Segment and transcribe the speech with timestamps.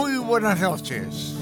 [0.00, 1.34] Muy buenas noches.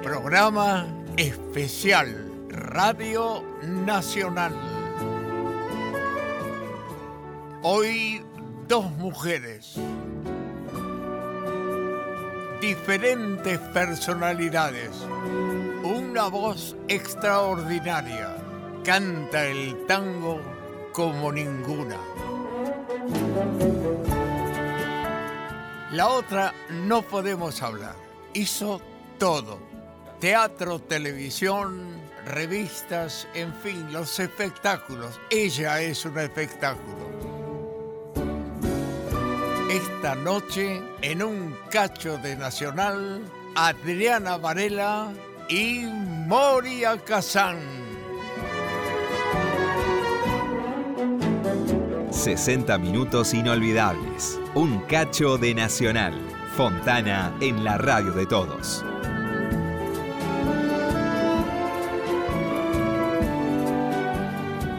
[0.00, 0.86] Programa
[1.16, 4.54] especial Radio Nacional.
[7.62, 8.24] Hoy
[8.68, 9.74] dos mujeres,
[12.60, 14.92] diferentes personalidades,
[15.82, 18.36] una voz extraordinaria,
[18.84, 20.40] canta el tango
[20.92, 21.98] como ninguna.
[25.92, 27.96] La otra no podemos hablar,
[28.32, 28.80] hizo
[29.18, 29.58] todo,
[30.20, 35.18] teatro, televisión, revistas, en fin, los espectáculos.
[35.30, 37.10] Ella es un espectáculo.
[39.68, 43.22] Esta noche, en un cacho de Nacional,
[43.56, 45.12] Adriana Varela
[45.48, 47.58] y Moria Kazán.
[52.10, 54.39] 60 minutos inolvidables.
[54.52, 56.12] Un cacho de Nacional.
[56.56, 58.84] Fontana en la radio de todos.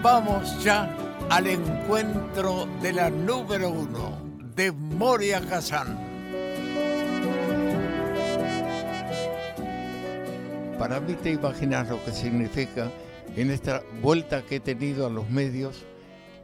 [0.01, 0.93] Vamos ya
[1.29, 4.17] al encuentro de la número uno,
[4.53, 5.97] de Moria Kazan.
[10.77, 12.91] Para mí te imaginas lo que significa
[13.37, 15.85] en esta vuelta que he tenido a los medios.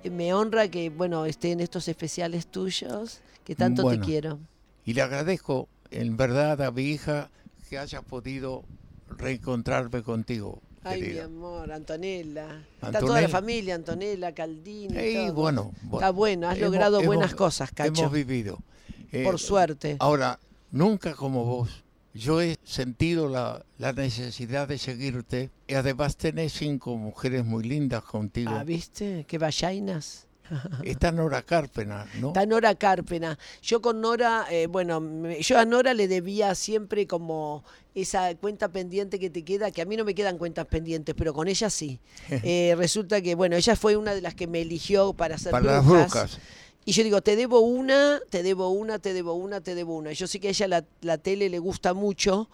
[0.09, 4.39] Me honra que, bueno, esté en estos especiales tuyos, que tanto te quiero.
[4.85, 7.29] Y le agradezco en verdad a mi hija
[7.69, 8.63] que haya podido
[9.09, 10.61] reencontrarme contigo.
[10.83, 12.65] Ay, mi amor, Antonella.
[12.81, 15.29] Está toda la familia, Antonella, Caldini.
[15.31, 18.01] Bueno, Está bueno, has logrado buenas cosas, Cacho.
[18.01, 18.57] Hemos vivido.
[19.23, 19.97] Por eh, suerte.
[19.99, 20.39] Ahora,
[20.71, 21.83] nunca como vos.
[22.17, 28.51] Yo he sentido la, necesidad de seguirte y además tenés cinco mujeres muy lindas contigo.
[28.53, 29.25] Ah, ¿viste?
[29.27, 30.25] Qué vallainas.
[30.83, 32.29] Está Nora Carpena, ¿no?
[32.29, 33.37] Está Nora Carpena.
[33.61, 37.63] Yo con Nora, eh, bueno, yo a Nora le debía siempre como
[37.93, 41.33] esa cuenta pendiente que te queda, que a mí no me quedan cuentas pendientes, pero
[41.33, 41.99] con ella sí.
[42.43, 45.65] Eh, resulta que, bueno, ella fue una de las que me eligió para hacer para
[45.65, 46.39] las brujas.
[46.87, 50.13] Y yo digo, te debo una, te debo una, te debo una, te debo una.
[50.13, 52.49] Y yo sé que a ella la, la tele le gusta mucho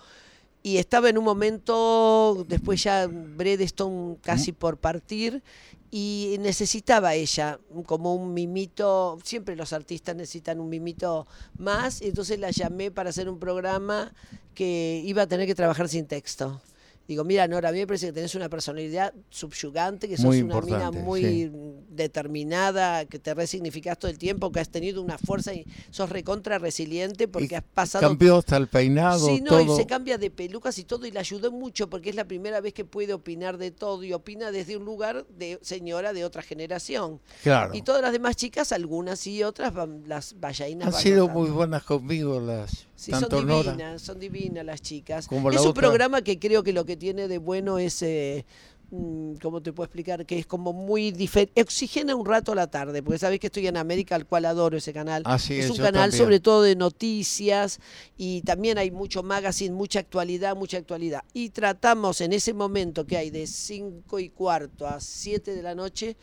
[0.64, 5.44] y estaba en un momento, después ya Bredestone casi por partir,
[5.92, 11.28] y necesitaba ella como un mimito, siempre los artistas necesitan un mimito
[11.60, 14.16] más, y entonces la llamé para hacer un programa
[14.56, 16.60] que iba a tener que trabajar sin texto.
[17.08, 20.62] Digo, mira, Nora, a mí me parece que tenés una personalidad subyugante, que sos una
[20.62, 21.52] mina muy
[21.90, 26.60] determinada, que te resignificás todo el tiempo, que has tenido una fuerza y sos recontra
[26.60, 28.08] resiliente porque has pasado.
[28.08, 29.28] Cambió hasta el peinado.
[29.28, 32.16] Sí, no, y se cambia de pelucas y todo, y le ayudó mucho porque es
[32.16, 36.14] la primera vez que puede opinar de todo y opina desde un lugar de señora
[36.14, 37.20] de otra generación.
[37.44, 37.74] Claro.
[37.74, 39.74] Y todas las demás chicas, algunas y otras,
[40.06, 40.96] las vallainas.
[40.96, 42.88] Han sido muy buenas conmigo las.
[42.96, 45.28] Sí, son divinas, son divinas las chicas.
[45.30, 48.46] es un programa que creo que lo que tiene de bueno es, eh,
[48.92, 50.26] mm, ¿cómo te puedo explicar?
[50.26, 51.62] Que es como muy diferente.
[51.62, 54.94] Oxigena un rato la tarde, porque sabes que estoy en América, al cual adoro ese
[54.94, 55.24] canal.
[55.50, 57.80] es, un canal sobre todo de noticias
[58.18, 61.24] y también hay mucho magazine, mucha actualidad, mucha actualidad.
[61.34, 65.76] Y tratamos en ese momento que hay de 5 y cuarto a 7 de la
[65.76, 66.18] noche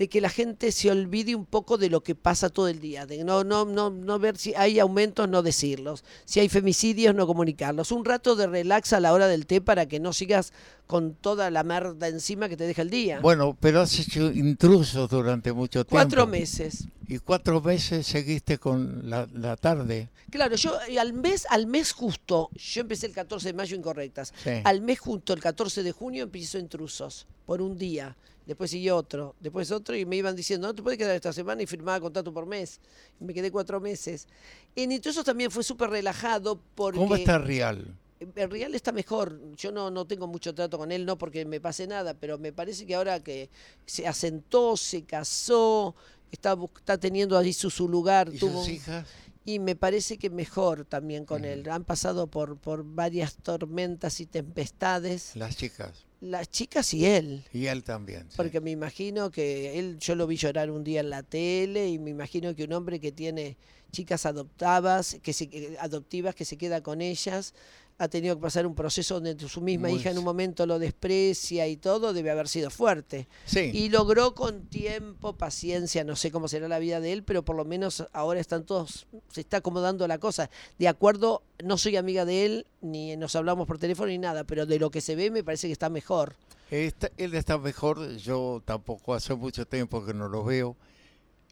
[0.00, 3.04] de que la gente se olvide un poco de lo que pasa todo el día,
[3.04, 7.26] de no, no, no, no ver si hay aumentos, no decirlos, si hay femicidios, no
[7.26, 7.92] comunicarlos.
[7.92, 10.54] Un rato de relax a la hora del té para que no sigas
[10.86, 13.20] con toda la merda encima que te deja el día.
[13.20, 15.90] Bueno, pero has hecho intrusos durante mucho tiempo.
[15.90, 16.86] Cuatro meses.
[17.06, 20.08] Y cuatro meses seguiste con la, tarde.
[20.30, 24.32] Claro, yo al mes, al mes justo, yo empecé el 14 de mayo incorrectas.
[24.64, 28.16] Al mes justo, el 14 de junio, empiezo intrusos por un día
[28.50, 31.62] después siguió otro, después otro y me iban diciendo, no te puedes quedar esta semana
[31.62, 32.80] y firmaba contrato por mes.
[33.20, 34.26] Me quedé cuatro meses.
[34.74, 36.98] En Intrusos también fue súper relajado porque...
[36.98, 37.96] ¿Cómo está Real?
[38.18, 39.40] El Real está mejor.
[39.54, 42.52] Yo no, no tengo mucho trato con él, no porque me pase nada, pero me
[42.52, 43.50] parece que ahora que
[43.86, 45.94] se asentó, se casó,
[46.32, 48.34] está, está teniendo allí su, su lugar.
[48.34, 49.06] ¿Y tuvo, sus hijas?
[49.44, 51.70] Y me parece que mejor también con él.
[51.70, 55.36] Han pasado por, por varias tormentas y tempestades.
[55.36, 57.44] Las chicas las chicas y él.
[57.52, 58.28] Y él también.
[58.36, 61.98] Porque me imagino que él, yo lo vi llorar un día en la tele y
[61.98, 63.56] me imagino que un hombre que tiene
[63.90, 67.54] chicas adoptadas, que se, adoptivas, que se queda con ellas,
[68.00, 71.68] ha tenido que pasar un proceso donde su misma hija en un momento lo desprecia
[71.68, 73.28] y todo, debe haber sido fuerte.
[73.44, 73.70] Sí.
[73.74, 77.56] Y logró con tiempo, paciencia, no sé cómo será la vida de él, pero por
[77.56, 80.48] lo menos ahora están todos, se está acomodando la cosa.
[80.78, 84.64] De acuerdo, no soy amiga de él, ni nos hablamos por teléfono ni nada, pero
[84.64, 86.36] de lo que se ve me parece que está mejor.
[86.70, 90.74] él está mejor, yo tampoco hace mucho tiempo que no lo veo.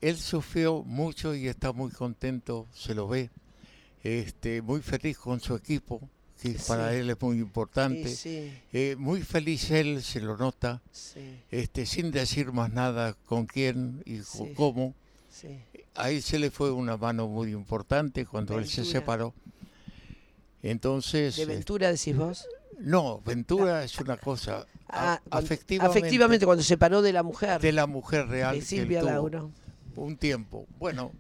[0.00, 3.28] él sufrió mucho y está muy contento, se lo ve,
[4.02, 6.08] este, muy feliz con su equipo,
[6.40, 8.16] que para él es muy importante.
[8.72, 10.80] Eh, muy feliz él, se lo nota,
[11.50, 14.20] este, sin decir más nada con quién y
[14.54, 14.94] cómo.
[15.94, 19.34] Ahí se le fue una mano muy importante cuando él se separó.
[20.62, 21.36] Entonces.
[21.36, 22.46] ¿De Ventura decís vos?
[22.78, 24.66] No, Ventura es una cosa.
[24.88, 27.60] Ah, afectivamente, afectivamente, cuando se separó de la mujer.
[27.60, 28.54] De la mujer real.
[28.54, 29.50] De Silvia Lauro.
[29.96, 30.66] Un tiempo.
[30.78, 31.12] Bueno,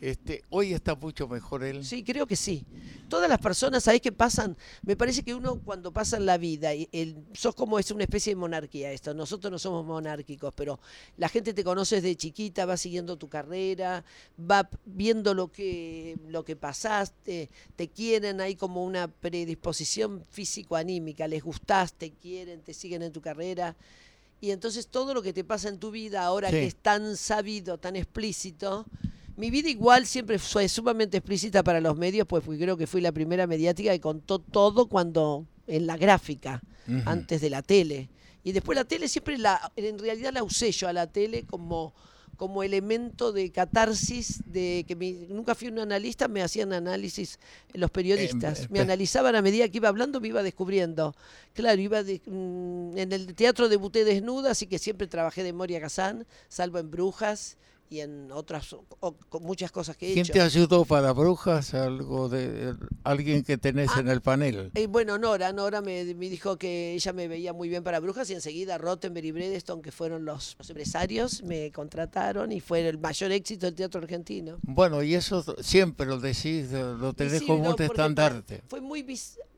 [0.00, 1.84] este, hoy está mucho mejor él.
[1.84, 2.64] Sí, creo que sí.
[3.08, 4.56] Todas las personas, ¿sabés qué pasan?
[4.82, 8.32] Me parece que uno cuando pasa en la vida, el, sos como es una especie
[8.32, 9.14] de monarquía esto.
[9.14, 10.80] Nosotros no somos monárquicos, pero
[11.16, 14.04] la gente te conoce desde chiquita, va siguiendo tu carrera,
[14.38, 21.42] va viendo lo que, lo que pasaste, te quieren, hay como una predisposición físico-anímica, les
[21.42, 23.76] gustás, te quieren, te siguen en tu carrera.
[24.40, 27.78] Y entonces todo lo que te pasa en tu vida ahora que es tan sabido,
[27.78, 28.84] tan explícito,
[29.36, 33.12] mi vida igual siempre fue sumamente explícita para los medios, pues creo que fui la
[33.12, 36.62] primera mediática que contó todo cuando en la gráfica,
[37.04, 38.08] antes de la tele.
[38.44, 41.94] Y después la tele siempre la, en realidad la usé yo a la tele como,
[42.36, 44.94] como elemento de catarsis, de que
[45.30, 47.40] nunca fui un analista, me hacían análisis
[47.72, 48.60] los periodistas.
[48.60, 51.14] Em, me analizaban a medida que iba hablando, me iba descubriendo.
[51.54, 56.26] Claro, iba mm, en el teatro debuté desnuda, así que siempre trabajé de Moria Kazán,
[56.48, 57.56] salvo en Brujas
[57.90, 58.74] y en otras
[59.40, 61.74] muchas cosas que he ¿Quién te ayudó para brujas?
[61.74, 64.70] Algo de alguien que tenés ah, en el panel.
[64.74, 68.34] Eh, bueno, Nora, Nora me, dijo que ella me veía muy bien para brujas y
[68.34, 73.66] enseguida Rottenberg y Bredeston, que fueron los, empresarios, me contrataron y fue el mayor éxito
[73.66, 74.58] del teatro argentino.
[74.62, 78.62] Bueno, y eso siempre lo decís, lo tenés como un estandarte.
[78.68, 79.02] Fue muy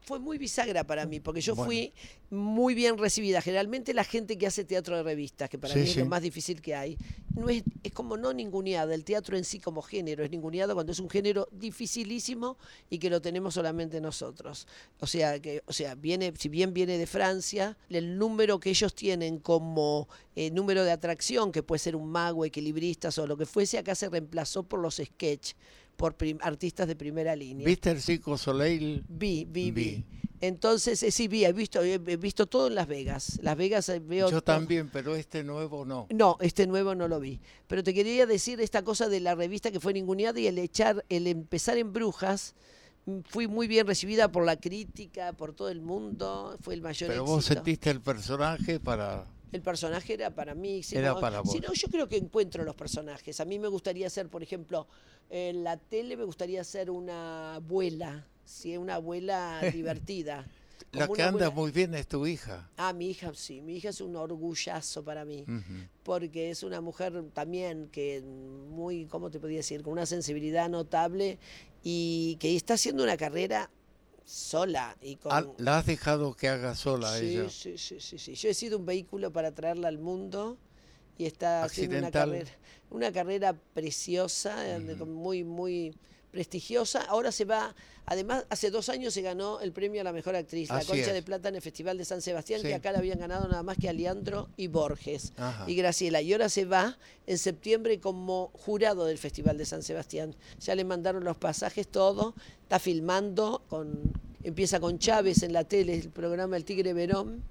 [0.07, 1.93] fue muy bisagra para mí, porque yo fui
[2.31, 3.43] muy bien recibida.
[3.43, 6.63] Generalmente la gente que hace teatro de revistas, que para mí es lo más difícil
[6.63, 6.97] que hay,
[7.35, 8.95] no es, es como no ninguneada.
[8.95, 12.57] El teatro en sí como género es ninguneado cuando es un género dificilísimo
[12.89, 14.69] y que lo tenemos solamente nosotros.
[15.01, 18.95] O sea, que, o sea, viene, si bien viene de Francia, el número que ellos
[18.95, 23.45] tienen como eh, número de atracción, que puede ser un mago, equilibristas o lo que
[23.45, 25.55] fuese, acá se reemplazó por los sketch
[25.97, 27.67] por artistas de primera línea.
[27.67, 29.05] ¿Viste el Circo Soleil?
[29.09, 30.05] Vi, vi, vi.
[30.41, 33.39] Entonces, eh, sí, vi, he visto, he visto todo en Las Vegas.
[33.43, 34.31] Las Vegas eh, veo.
[34.31, 36.07] Yo también, pero este nuevo no.
[36.11, 37.41] No, este nuevo no lo vi.
[37.67, 41.05] Pero te quería decir esta cosa de la revista que fue ninguneada y el echar,
[41.09, 42.55] el empezar en Brujas
[43.07, 47.09] mm, fui muy bien recibida por la crítica, por todo el mundo, fue el mayor
[47.09, 50.83] Pero vos sentiste el personaje para el personaje era para mí.
[50.83, 51.53] Si era para vos.
[51.53, 53.41] Si no, yo creo que encuentro los personajes.
[53.41, 54.87] A mí me gustaría ser, por ejemplo,
[55.31, 58.77] en la tele me gustaría ser una abuela, ¿sí?
[58.77, 60.47] una abuela divertida.
[60.93, 62.71] La que anda muy bien es tu hija.
[62.77, 63.61] Ah, mi hija, sí.
[63.61, 65.45] Mi hija es un orgullazo para mí.
[66.03, 69.83] Porque es una mujer también que muy, ¿cómo te podía decir?
[69.83, 71.39] Con una sensibilidad notable
[71.83, 73.71] y que está haciendo una carrera
[74.25, 74.97] sola.
[75.03, 75.55] Y con...
[75.59, 77.51] ¿La has dejado que haga sola sí, ella?
[77.51, 78.35] Sí, sí, sí, sí.
[78.35, 80.57] Yo he sido un vehículo para traerla al mundo
[81.19, 82.51] y está haciendo una carrera,
[82.91, 84.57] una carrera preciosa,
[85.07, 85.95] muy, muy
[86.31, 87.01] prestigiosa.
[87.03, 87.75] Ahora se va,
[88.05, 91.23] además, hace dos años se ganó el premio a la mejor actriz, la Concha de
[91.23, 93.89] Plata en el Festival de San Sebastián, que acá la habían ganado nada más que
[93.89, 95.33] Aliandro y Borges
[95.67, 96.21] y Graciela.
[96.21, 100.35] Y ahora se va en septiembre como jurado del Festival de San Sebastián.
[100.61, 104.13] Ya le mandaron los pasajes, todo, está filmando con
[104.47, 107.43] empieza con Chávez en la tele, el programa El Tigre Verón.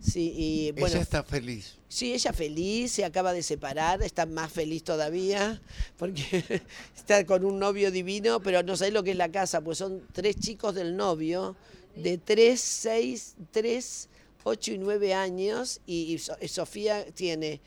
[0.00, 1.76] Sí, y, bueno, ella está feliz.
[1.88, 5.60] Sí, ella feliz, se acaba de separar, está más feliz todavía,
[5.98, 6.62] porque
[6.96, 10.02] está con un novio divino, pero no sabés lo que es la casa, pues son
[10.12, 11.56] tres chicos del novio,
[11.96, 14.08] de tres, seis, tres,
[14.44, 17.60] ocho y nueve años, y, Sofía tiene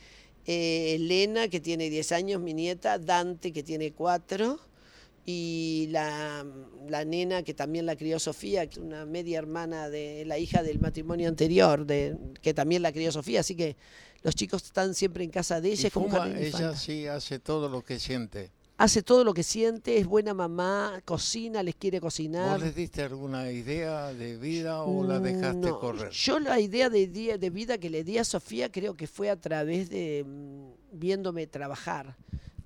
[0.47, 4.59] eh, Elena, que tiene diez años, mi nieta, Dante, que tiene cuatro,
[5.25, 6.45] y la,
[7.05, 11.85] nena que también la crió Sofía, una media hermana de la hija del matrimonio anterior,
[11.85, 13.77] de, que también la crió Sofía, así que
[14.21, 15.89] los chicos están siempre en casa de ella.
[15.89, 18.51] como ella sí hace todo lo que siente.
[18.75, 22.57] Hace todo lo que siente, es buena mamá, cocina, les quiere cocinar.
[22.57, 26.09] ¿Vos les diste alguna idea de vida o la dejaste correr?
[26.09, 29.39] Yo la idea de, de vida que le di a Sofía creo que fue a
[29.39, 32.17] través de mm, viéndome trabajar.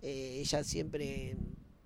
[0.01, 1.35] Eh, ella siempre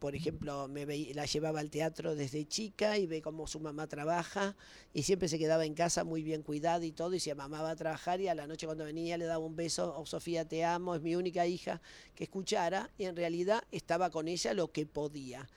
[0.02, 4.56] por ejemplo, me la llevaba al teatro desde chica y ve cómo su mamá trabaja
[4.96, 7.70] y siempre se quedaba en casa muy bien cuidada y todo y se mamá va
[7.70, 10.66] a trabajar y a la noche cuando venía le daba un beso, oh, Sofía te
[10.66, 11.84] amo, es mi única hija
[12.16, 15.48] que escuchara y en realidad estaba con ella lo que podía.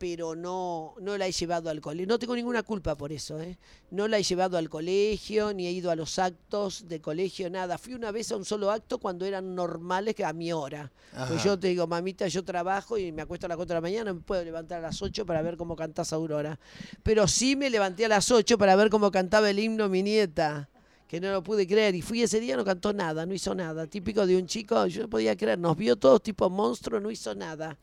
[0.00, 2.06] Pero no, no la he llevado al colegio.
[2.06, 3.58] No tengo ninguna culpa por eso, ¿eh?
[3.90, 7.76] No la he llevado al colegio, ni he ido a los actos de colegio, nada.
[7.76, 10.90] Fui una vez a un solo acto cuando eran normales, que a mi hora.
[11.28, 13.80] Pues yo te digo, mamita, yo trabajo y me acuesto a las 4 de la
[13.82, 16.58] mañana, me puedo levantar a las 8 para ver cómo cantás Aurora.
[17.02, 20.70] Pero sí me levanté a las 8 para ver cómo cantaba el himno mi nieta
[21.08, 21.94] que no lo pude creer.
[21.96, 23.86] Y fui ese día, no cantó nada, no hizo nada.
[23.88, 27.34] Típico de un chico, yo no podía creer, nos vio todos tipo monstruo, no hizo
[27.34, 27.76] nada.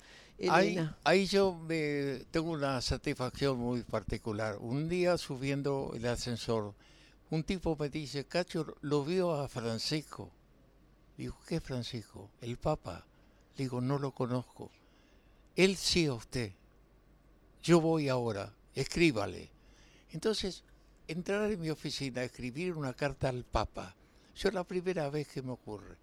[0.50, 4.58] Ahí, ahí yo me, tengo una satisfacción muy particular.
[4.60, 6.76] Un día subiendo el ascensor,
[7.32, 10.32] un tipo me dice, Cacho, lo vio a Francisco.
[11.18, 12.30] Digo, ¿qué Francisco?
[12.40, 13.06] El Papa.
[13.58, 14.70] Digo, no lo conozco.
[15.56, 16.54] Él sí a usted.
[17.64, 19.50] Yo voy ahora, escríbale.
[20.12, 20.64] Entonces,
[21.08, 23.96] entrar en mi oficina, escribir una carta al Papa.
[24.36, 25.98] Yo la primera vez que me ocurre.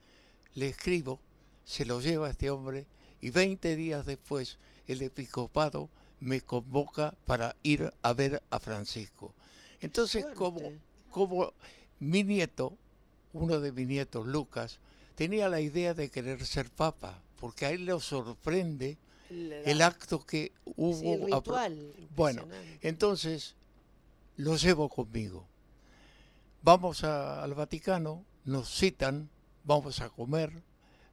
[0.55, 1.21] Le escribo,
[1.65, 2.89] se lo lleva este hombre
[3.25, 5.89] y 20 días después el episcopado
[6.21, 9.35] me convoca para ir a ver a Francisco.
[9.81, 10.27] Entonces,
[11.11, 11.53] como,
[12.01, 12.77] mi nieto,
[13.33, 14.79] uno de mis nietos, Lucas,
[15.15, 18.99] tenía la idea de querer ser papa, porque a él le sorprende
[19.65, 21.01] el acto que hubo.
[21.01, 21.93] Sí, el ritual.
[22.15, 22.43] Bueno,
[22.83, 23.55] entonces
[24.37, 25.47] lo llevo conmigo.
[26.63, 29.31] Vamos a- al Vaticano, nos citan,
[29.65, 30.63] vamos a comer,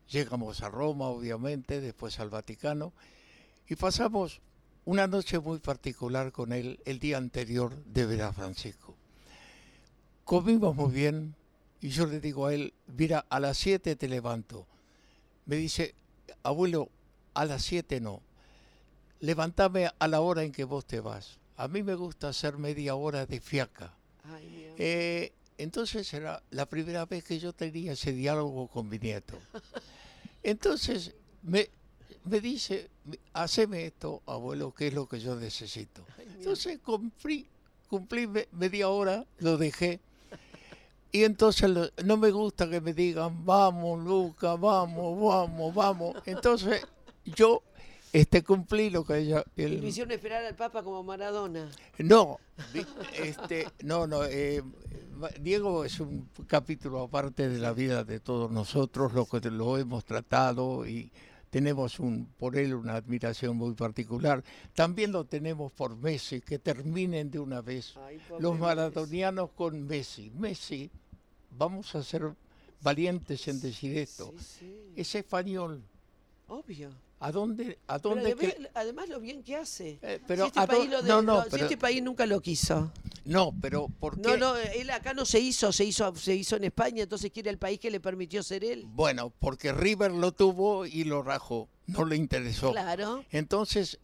[0.09, 2.93] llegamos a Roma, obviamente, después al Vaticano,
[3.67, 4.41] y pasamos
[4.85, 8.95] una noche muy particular con él el día anterior de ver a Francisco.
[10.23, 11.35] Comimos muy bien
[11.81, 14.67] y yo le digo a él, mira, a las 7 te levanto.
[15.45, 15.95] Me dice,
[16.43, 16.89] abuelo,
[17.33, 18.21] a las 7 no,
[19.19, 21.39] levantame a la hora en que vos te vas.
[21.57, 23.93] A mí me gusta hacer media hora de fiaca.
[24.23, 24.73] Ay.
[24.77, 29.37] Eh, entonces era la primera vez que yo tenía ese diálogo con mi nieto.
[30.43, 31.13] Entonces
[31.43, 31.69] me,
[32.25, 32.89] me dice,
[33.33, 36.05] haceme esto, abuelo, que es lo que yo necesito.
[36.37, 37.47] Entonces cumplí,
[37.87, 39.99] cumplí me- media hora, lo dejé.
[41.11, 46.15] Y entonces lo- no me gusta que me digan, vamos, Luca, vamos, vamos, vamos.
[46.25, 46.81] Entonces
[47.25, 47.61] yo
[48.13, 49.43] este, cumplí lo que ella...
[49.55, 51.69] Y el- lo hicieron esperar al Papa como Maradona.
[51.99, 52.39] no,
[53.13, 54.23] este, no, no.
[54.25, 54.61] eh,
[55.39, 60.03] Diego es un capítulo aparte de la vida de todos nosotros, lo que lo hemos
[60.03, 61.11] tratado y
[61.51, 64.43] tenemos un, por él una admiración muy particular.
[64.73, 68.61] También lo tenemos por Messi, que terminen de una vez Ay, los Messi.
[68.61, 70.31] maradonianos con Messi.
[70.31, 70.89] Messi,
[71.57, 72.33] vamos a ser
[72.81, 74.33] valientes en decir esto.
[74.37, 75.83] Sí, sí, Es español.
[76.47, 76.89] obvio.
[77.23, 78.35] ¿A dónde, a dónde
[78.73, 79.99] además, lo bien que hace.
[80.01, 82.41] Eh, Si este, país lo de- no, no, lo- si pero- este país nunca lo
[82.41, 82.91] quiso.
[83.25, 84.21] no, pero ¿por qué?
[84.27, 87.51] No, no, él acá no se hizo, se hizo, se hizo en España, entonces quiere
[87.51, 88.85] el país que le permitió ser él.
[88.87, 92.71] Bueno, porque River lo tuvo y lo rajó, no le interesó.
[92.71, 93.23] Claro.
[93.29, 93.99] Entonces,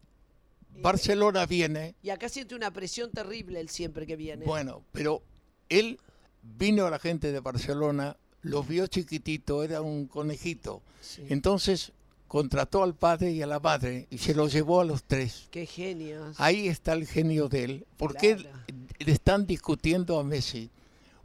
[0.79, 4.45] Barcelona viene, Y acá siente una presión terrible él siempre que viene.
[4.45, 5.23] bueno, pero
[5.69, 5.99] él
[6.43, 10.83] vino a la gente de Barcelona, los vio chiquitito, era un conejito.
[11.01, 11.23] Sí.
[11.29, 11.91] Entonces,
[12.27, 15.47] contrató al padre y a la madre y se los llevó a los tres.
[15.51, 16.35] Qué genios.
[16.39, 18.57] Ahí está el genio de él, porque él- Claro.
[18.99, 20.69] le están discutiendo a Messi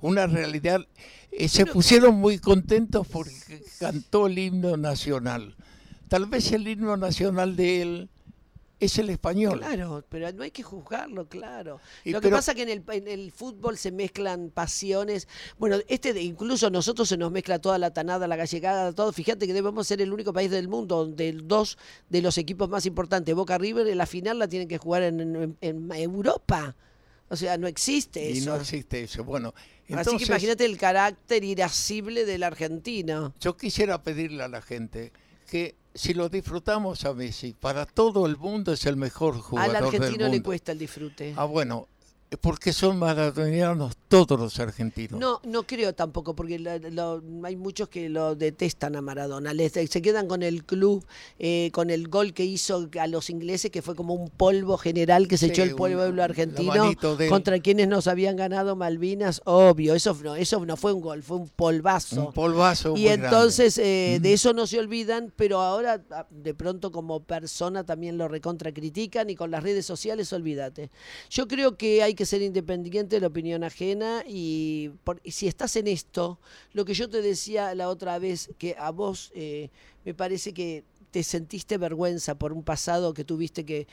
[0.01, 0.87] una realidad.
[1.35, 3.33] eh, se pusieron muy contentos porque
[3.79, 5.55] cantó el himno nacional.
[6.09, 8.09] Tal vez el himno nacional de él
[8.87, 9.59] es el español.
[9.61, 11.81] Claro, pero no hay que juzgarlo, claro.
[12.05, 15.29] Y Lo que pero- pasa que en el, en el fútbol se mezclan pasiones.
[15.59, 19.13] Bueno, este de- incluso nosotros se nos mezcla toda la tanada, la gallegada, todo.
[19.13, 22.87] Fíjate que debemos ser el único país del mundo donde dos de los equipos más
[22.87, 26.77] importantes, Boca River, en la final la tienen que jugar en, en- en Europa.
[27.29, 28.51] O sea, no existe Y eso.
[28.51, 29.25] no existe eso.
[29.25, 33.33] Bueno, Así entonces que imagínate el carácter irascible del argentino.
[33.41, 35.13] yo quisiera pedirle a la gente
[35.49, 39.73] que si lo disfrutamos a Messi, para todo el mundo es el mejor Al jugador
[39.75, 40.45] del argentino le mundo.
[40.45, 41.35] cuesta el disfrute.
[41.37, 41.89] Ah, bueno,
[42.41, 45.19] porque son maradonianos todos los argentinos.
[45.19, 49.53] No, no creo tampoco, porque lo- lo- hay muchos que lo detestan a Maradona.
[49.55, 51.05] Les- se quedan con el club,
[51.39, 55.29] eh, con el gol que hizo a los ingleses, que fue como un polvo general
[55.29, 56.93] que se Sí, echó el un- pueblo la argentino
[57.29, 59.41] contra quienes nos habían ganado Malvinas.
[59.45, 62.27] Obvio, eso no, eso no fue un gol, fue un polvazo.
[62.29, 62.91] Un polvazo.
[62.97, 64.23] Y muy entonces eh, Mm.
[64.23, 68.73] de eso no se olvidan, pero ahora ah, de pronto como persona también lo recontra
[68.73, 70.91] critican y con las redes sociales olvídate.
[71.31, 74.91] Yo creo que hay que ser independiente de la opinión ajena y,
[75.27, 76.39] si estás en esto,
[76.73, 79.71] lo que yo te decía la otra vez, que a vos eh,
[80.05, 83.87] me parece que te sentiste vergüenza por un pasado que tuviste que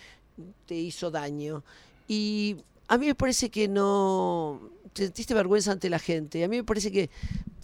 [0.66, 1.64] te hizo daño.
[2.08, 2.58] Y
[2.88, 6.44] a mí me parece que no te sentiste vergüenza ante la gente.
[6.44, 7.10] A mí me parece que,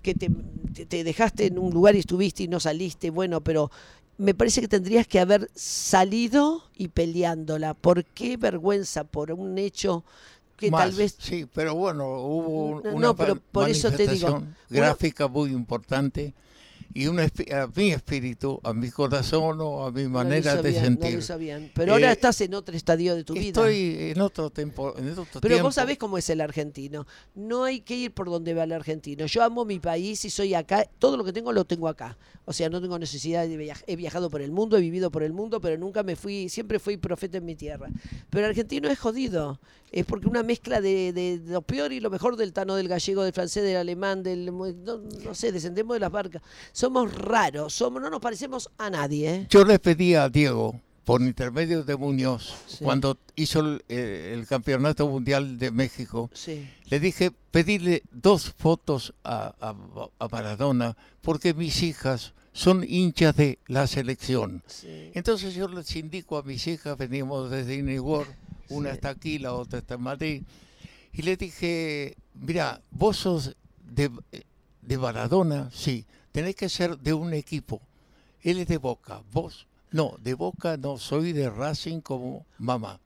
[0.02, 0.30] que te-
[0.86, 3.72] te dejaste en un lugar y estuviste y no saliste, bueno, pero
[4.18, 7.74] me parece que tendrías que haber salido y peleándola.
[7.74, 9.04] ¿Por qué vergüenza?
[9.04, 10.04] Por un hecho
[10.58, 11.16] que tal vez...
[11.20, 15.28] Sí, pero bueno, hubo No, una no, pero pa- por eso te digo, manifestación gráfica
[15.28, 16.34] muy importante
[16.94, 17.28] y un a
[17.76, 21.20] mi espíritu, a mi corazón o a mi no manera de no sentir.
[21.20, 21.72] hizo bien.
[21.74, 23.48] Pero ahora Eh, estás en otro estadio de tu vida.
[23.48, 25.64] Estoy en otro, tempo, en otro Pero tiempo.
[25.64, 27.06] vos sabés cómo es el argentino.
[27.34, 29.26] No hay que ir por donde va el argentino.
[29.26, 30.86] Yo amo mi país y soy acá.
[31.00, 32.18] Todo lo que tengo lo tengo acá.
[32.46, 33.84] O sea, no tengo necesidad de viajar.
[33.88, 36.80] He viajado por el mundo, he vivido por el mundo, pero nunca me fui, siempre
[36.80, 37.90] fui profeta en mi tierra.
[38.30, 39.60] Pero el argentino es jodido.
[39.92, 43.24] Es porque una mezcla de, de lo peor y lo mejor del tano, del gallego,
[43.24, 44.46] del francés, del alemán, del...
[44.46, 46.42] No, no sé, descendemos de las barcas.
[46.76, 49.34] Somos raros, somos, no nos parecemos a nadie.
[49.34, 49.48] ¿eh?
[49.50, 52.84] Yo le pedí a Diego, por intermedio de Muñoz, Sí.
[52.84, 56.68] cuando hizo el, eh, el Campeonato Mundial de México, Sí.
[56.90, 63.58] le dije pedirle dos fotos a, a- a Maradona porque mis hijas son hinchas de
[63.68, 64.62] la selección.
[64.68, 65.12] sí.
[65.14, 68.28] Entonces yo les indico a mis hijas, venimos desde Inigor,
[68.68, 70.44] una está aquí, la otra está en Madrid,
[71.14, 73.56] y le dije, mira, vos sos
[73.90, 74.12] de,
[74.82, 76.06] de Maradona, sí,
[76.36, 77.80] tenés que ser de un equipo.
[78.42, 83.00] Él es de Boca, vos no, de Boca no, soy de Racing como mamá.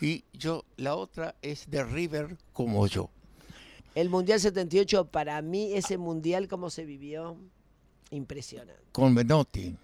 [0.00, 3.10] Y yo, la otra es de River como yo.
[3.96, 7.36] El Mundial 78, para mí, ese Mundial, ¿cómo se vivió?
[8.10, 8.84] Impresionante.
[8.92, 9.74] Con Menotti.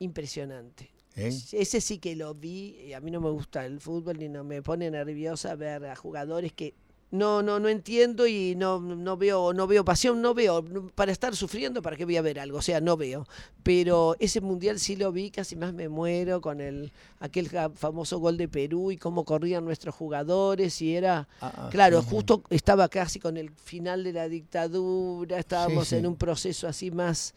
[0.00, 0.90] Impresionante.
[1.16, 1.34] ¿eh?
[1.52, 4.44] Ese sí que lo vi, y a mí no me gusta el fútbol ni no
[4.44, 6.74] me pone nerviosa ver a jugadores que
[7.14, 11.34] no no no entiendo y no no veo no veo pasión, no veo para estar
[11.34, 13.26] sufriendo, para qué voy a ver algo, o sea, no veo.
[13.62, 18.36] Pero ese mundial sí lo vi, casi más me muero con el aquel famoso gol
[18.36, 23.20] de Perú y cómo corrían nuestros jugadores y era Ah, ah, Claro, justo estaba casi
[23.20, 25.96] con el final de la dictadura, estábamos sí.
[25.96, 27.34] en un proceso así más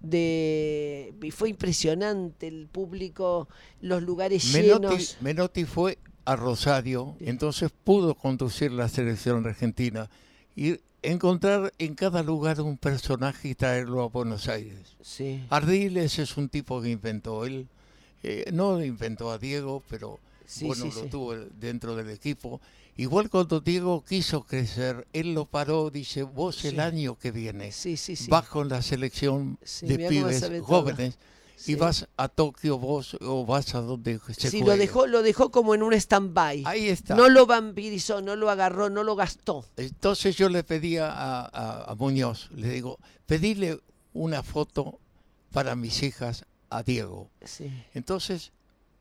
[0.00, 1.12] de...
[1.22, 3.48] y fue impresionante el público,
[3.80, 5.16] los lugares Menotti, llenos.
[5.20, 5.98] Menotti fue
[6.30, 10.08] a Rosario, entonces pudo conducir la selección argentina
[10.54, 14.94] y encontrar en cada lugar un personaje y traerlo a Buenos Aires.
[15.02, 17.66] Sí, Ardiles es un tipo que inventó él,
[18.22, 22.60] eh, no inventó a Diego, pero sí, bueno, sí, lo tuvo dentro del equipo.
[22.96, 27.72] Igual cuando Diego quiso crecer, él lo paró, dice, vos el año que viene
[28.28, 30.94] vas con la selección de pibes todo.
[31.60, 31.72] Sí.
[31.72, 35.50] y vas a Tokio vos o vas a donde se Sí, lo dejó, lo dejó
[35.50, 36.62] como en un stand-by.
[36.64, 37.14] Ahí está.
[37.14, 39.66] No lo vampirizó, no lo agarró, no lo gastó.
[39.76, 43.78] Entonces yo le pedía a, a- a Muñoz, le digo, pedile
[44.14, 44.98] una foto
[45.52, 47.28] para mis hijas a Diego.
[47.44, 47.70] Sí.
[47.92, 48.52] Entonces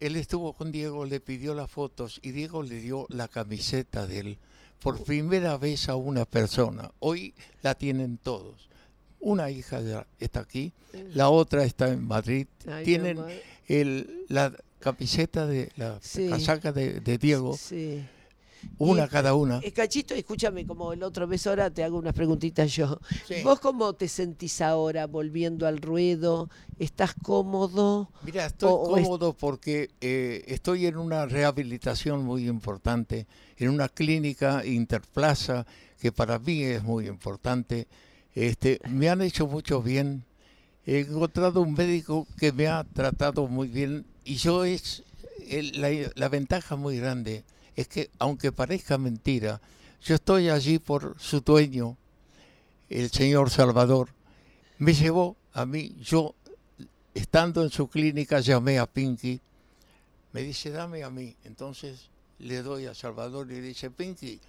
[0.02, 4.19] él estuvo con Diego, le pidió las fotos y Diego le dio la camiseta de
[4.19, 4.38] él
[4.82, 6.91] por primera vez a una persona.
[7.00, 8.68] Hoy la tienen todos.
[9.19, 10.71] Una hija ya está aquí,
[11.13, 12.47] la otra está en Madrid.
[12.67, 13.19] Ay, Tienen
[13.67, 16.29] el, la camiseta de la Sí.
[16.29, 18.01] casaca de, de Diego, Sí.
[18.77, 19.62] una Y- cada una.
[19.75, 22.99] Cachito, escúchame, como el otro vez ahora te hago unas preguntitas yo.
[23.27, 23.36] Sí.
[23.43, 26.49] ¿Vos cómo te sentís ahora volviendo al ruedo?
[26.77, 28.10] ¿Estás cómodo?
[28.23, 33.27] Mira, estoy o- o es- cómodo porque eh, estoy en una rehabilitación muy importante,
[33.58, 35.65] en una clínica Interplaza,
[35.99, 37.88] que para mí es muy importante.
[38.39, 40.23] Este, me han hecho mucho bien.
[40.86, 45.04] He encontrado un médico que me ha tratado muy bien y yo es
[45.73, 47.43] la, la ventaja muy grande
[47.75, 49.60] es que aunque parezca mentira,
[50.02, 51.97] yo estoy allí por su dueño,
[52.89, 54.08] el señor Salvador.
[54.78, 56.34] Me llevó a mí, yo
[57.13, 59.41] estando en su clínica llamé a Pinky,
[60.32, 61.36] me dice, dame a mí.
[61.43, 64.39] Entonces le doy a Salvador y le dice, Pinky,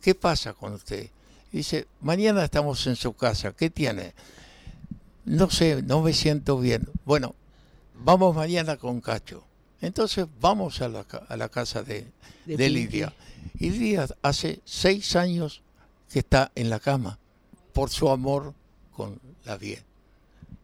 [0.00, 1.10] ¿qué pasa con usted?
[1.54, 4.12] Dice, mañana estamos en su casa, ¿qué tiene?
[5.24, 6.88] No sé, no me siento bien.
[7.04, 7.36] Bueno,
[7.94, 9.44] vamos mañana con Cacho.
[9.80, 12.06] Entonces vamos a la, a la casa de,
[12.44, 12.70] De de.
[12.70, 13.12] Lidia.
[13.56, 15.62] Y Lidia hace seis años
[16.10, 17.20] que está en la cama
[17.72, 18.52] por su amor
[18.96, 19.80] con la vie.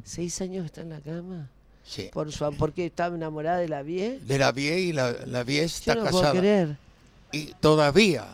[0.03, 1.51] ¿Seis años está en la cama?
[1.85, 2.11] Sí.
[2.13, 4.19] ¿Por su, ¿Porque estaba enamorada de la vie?
[4.27, 6.41] De la vie y la, la vie Yo está no puedo casada.
[6.41, 6.77] creer.
[7.31, 8.27] Y todavía,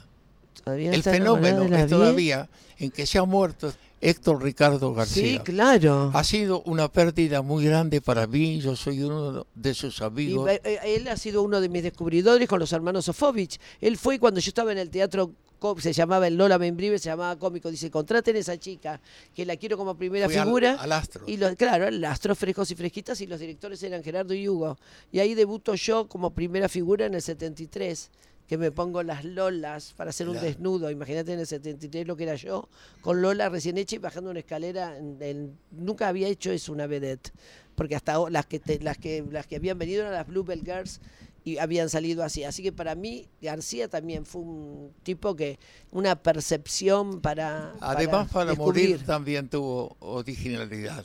[0.64, 5.42] ¿Todavía el fenómeno es todavía en que se ha muerto Héctor Ricardo Sí, García.
[5.42, 6.11] claro.
[6.12, 10.51] Ha sido una pérdida muy grande para mí, yo soy uno de sus amigos.
[10.51, 13.59] eh, eh, él ha sido uno de mis descubridores con los hermanos Sofovich.
[13.81, 15.33] Él fue cuando yo estaba en el teatro,
[15.79, 17.71] se llamaba el Lola Membrive, se llamaba cómico.
[17.71, 19.01] Dice, contraten a esa chica,
[19.35, 20.75] que la quiero como primera Fui al- figura.
[20.79, 21.25] al astro.
[21.27, 24.77] Y los, claro, el astro frescos y fresquitas y los directores eran Gerardo y Hugo.
[25.11, 28.11] Y ahí debuto yo como primera figura en el 73.
[28.46, 30.90] Que me pongo las lolas para hacer un desnudo.
[30.90, 32.68] Imagínate en el 73 lo que era yo,
[33.00, 34.96] con Lola recién hecha y bajando una escalera.
[34.98, 37.32] en- en- nunca había hecho eso una vedette,
[37.74, 41.00] porque hasta las que, te- las que, las que habían venido eran las Bluebell Girls
[41.44, 42.44] y habían salido así.
[42.44, 45.59] Así que para mí García también fue un tipo que,
[45.92, 47.72] una percepción para...
[47.80, 51.04] Además, para, morir también tuvo originalidad.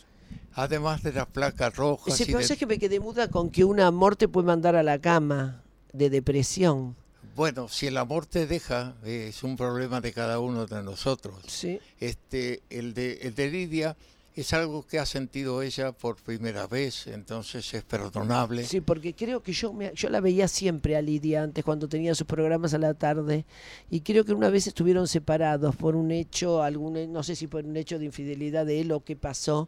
[0.54, 2.16] Además de las placas rojas.
[2.18, 4.76] Sí, y de- es que me quedé muda con que un amor te puede mandar
[4.76, 6.96] a la cama de depresión.
[7.36, 11.38] Bueno, si el amor te deja, eh, es un problema de cada uno de nosotros.
[11.48, 11.80] Sí.
[12.00, 13.96] Este, el de, el de Lidia
[14.36, 18.64] es algo que ha sentido ella por primera vez, entonces es perdonable.
[18.64, 22.16] Sí, porque creo que yo me, yo la veía siempre a Lidia antes cuando tenía
[22.16, 23.46] sus programas a la tarde
[23.90, 27.66] y creo que una vez estuvieron separados por un hecho, algún no sé si por
[27.66, 29.68] un hecho de infidelidad de él o qué pasó,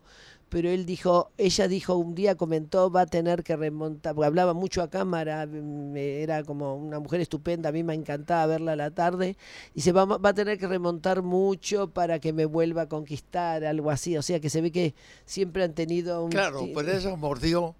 [0.54, 4.54] pero él dijo, ella dijo un día comentó va a tener que remontar, porque hablaba
[4.54, 8.76] mucho a cámara, mm, era como una mujer estupenda, a mí me encantaba verla a
[8.76, 9.36] la tarde,
[9.74, 13.66] y se va, va a tener que remontar mucho para que me vuelva a conquistar,
[13.66, 14.94] algo así, o sea que se ve que
[15.26, 17.74] siempre han tenido un Claro, pero ella mordió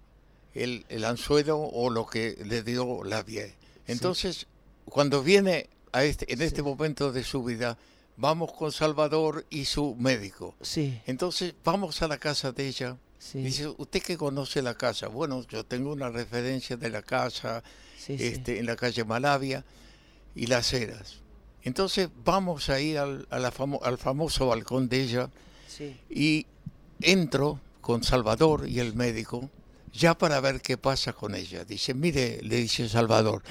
[0.52, 3.52] el, el anzuelo o lo que le dio la piel.
[3.86, 4.48] Entonces,
[4.86, 7.78] cuando viene a este, en este momento de su vida,
[8.16, 10.54] vamos con Salvador y su médico.
[10.60, 12.96] Sí, Entonces, vamos a la casa de ella.
[13.18, 13.42] sí.
[13.42, 15.08] Dice, ¿usted que conoce la casa?
[15.08, 17.62] Bueno, yo tengo una referencia de la casa
[17.98, 18.24] Sí, sí.
[18.24, 19.64] este, en la calle Malavia
[20.34, 21.20] y Las Heras.
[21.62, 25.30] Entonces, vamos a ir al, a la famo- al famoso balcón de ella
[26.10, 26.46] y
[27.00, 29.50] entro con Salvador y el médico
[29.92, 31.64] ya para ver qué pasa con ella.
[31.64, 33.42] Dice, mire, le dice Salvador,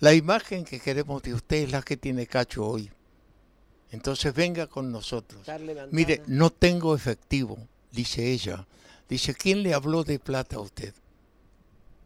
[0.00, 2.90] la imagen que queremos de usted es la que tiene Cacho hoy.
[3.92, 5.46] Entonces venga con nosotros.
[5.90, 7.58] Mire, no tengo efectivo,
[7.92, 8.66] dice ella.
[9.08, 10.94] Dice, ¿quién le habló de plata a usted?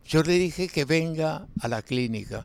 [0.04, 2.44] Yo le dije que venga a la clínica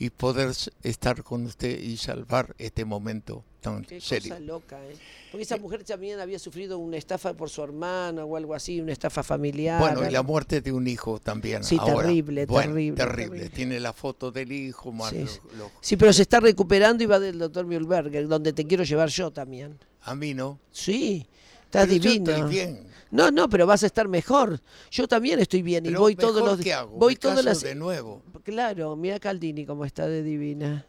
[0.00, 0.50] y poder
[0.82, 4.30] estar con usted y salvar este momento tan Qué serio.
[4.30, 4.96] cosa loca, ¿eh?
[5.30, 8.92] Porque esa mujer también había sufrido una estafa por su hermano o algo así, una
[8.92, 9.78] estafa familiar.
[9.78, 11.62] Bueno, y la muerte de un hijo también.
[11.62, 12.06] Sí, ahora.
[12.08, 13.28] terrible, Bueno, terrible, terrible.
[13.40, 13.54] terrible.
[13.54, 15.18] Tiene la foto del hijo, más Sí,
[15.52, 18.82] lo- lo- Sí, pero se está recuperando y va del doctor Mühlberger, donde te quiero
[18.84, 19.78] llevar yo también.
[20.02, 20.58] a mí no.
[20.72, 21.26] Sí,
[21.64, 22.30] estás Pero yo divino.
[22.32, 22.89] estoy bien.
[23.10, 24.60] No, no, pero vas a estar mejor.
[24.90, 26.96] Yo también estoy bien y voy todos los ¿qué hago?
[26.96, 28.22] voy todas las de nuevo.
[28.44, 30.86] Claro, mira Caldini cómo está de divina.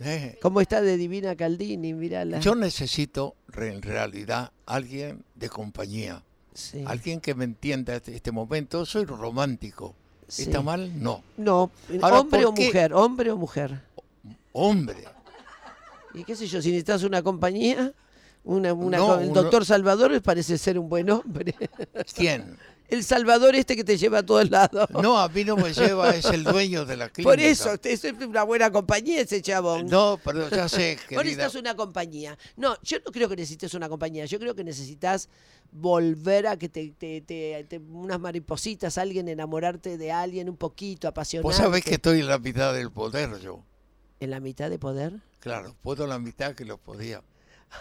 [0.00, 2.38] Eh, Cómo está de divina Caldini, mírala.
[2.38, 6.22] Yo necesito en realidad alguien de compañía.
[6.54, 8.86] Sí, Alguien que me entienda este, este momento.
[8.86, 9.96] Soy romántico.
[10.28, 10.42] sí.
[10.42, 11.02] ¿Está mal?
[11.02, 11.24] No.
[11.36, 12.66] No, Ahora, hombre ¿por o qué?
[12.66, 13.80] mujer, hombre o mujer.
[14.52, 15.04] Hombre.
[16.14, 17.92] Y qué sé yo, si necesitas una compañía,
[18.44, 21.54] una, una No, co- el uno- doctor Salvador parece ser un buen hombre.
[22.14, 22.56] ¿Quién?
[22.88, 24.88] El Salvador este que te lleva a todos lados.
[25.02, 27.28] No, a mí no me lleva, es el dueño de la clínica.
[27.30, 29.84] Por eso, es una buena compañía ese chabón.
[29.88, 31.22] No, pero ya sé, Vos querida.
[31.24, 32.38] necesitas una compañía.
[32.56, 34.24] No, yo no creo que necesites una compañía.
[34.24, 35.28] Yo creo que necesitas
[35.70, 41.08] volver a que te, te- te- te- unas maripositas, alguien, enamorarte de alguien un poquito,
[41.08, 41.46] apasionarte.
[41.46, 43.62] Vos sabés que estoy en la mitad del poder yo.
[44.18, 45.12] En la mitad de poder.
[45.40, 47.22] Claro, puedo la mitad que lo podía.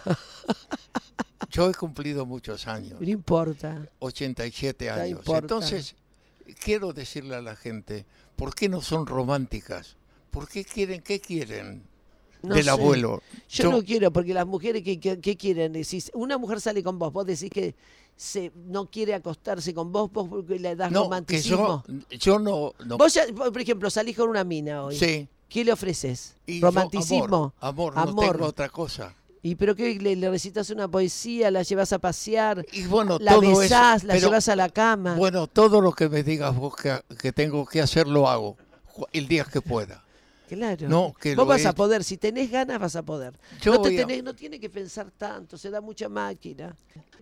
[1.51, 3.87] Yo he cumplido muchos años, No importa.
[3.99, 5.09] 87 No años.
[5.19, 5.39] importa.
[5.39, 5.95] Entonces,
[6.63, 9.95] quiero decirle a la gente, ¿por qué no son románticas?
[10.31, 11.83] ¿Por qué quieren, qué quieren
[12.43, 12.69] No del sé.
[12.69, 13.21] abuelo?
[13.49, 15.83] Yo, no quiero, porque las mujeres, ¿qué, qué, qué quieren?
[15.85, 17.75] Si una mujer sale con vos, vos decís que
[18.15, 21.83] se, no quiere acostarse con vos, vos porque le das no, que romanticismo.
[21.87, 24.97] yo, yo no, no Vos, ya, por ejemplo, salís con una mina hoy.
[24.97, 25.27] sí.
[25.47, 26.35] ¿Qué le ofreces?
[26.45, 27.53] y yo, ¿Romanticismo?
[27.61, 29.15] amor, amor, no tengo otra cosa.
[29.47, 29.95] ¿Y pero qué?
[29.95, 31.49] Le, le recitas una poesía?
[31.51, 32.65] ¿La llevas a pasear?
[32.73, 33.99] Y bueno, ¿La besás?
[33.99, 35.15] eso, ¿La llevas a la cama?
[35.15, 38.57] Bueno, todo lo que me digas vos que, que tengo que hacer lo hago
[39.13, 40.03] el día que pueda.
[40.47, 40.87] Claro.
[40.89, 43.33] no, que Vos vas a poder, si tenés ganas vas a poder.
[43.61, 46.75] Yo no, te a- tenés- no tiene que pensar tanto, se da mucha máquina.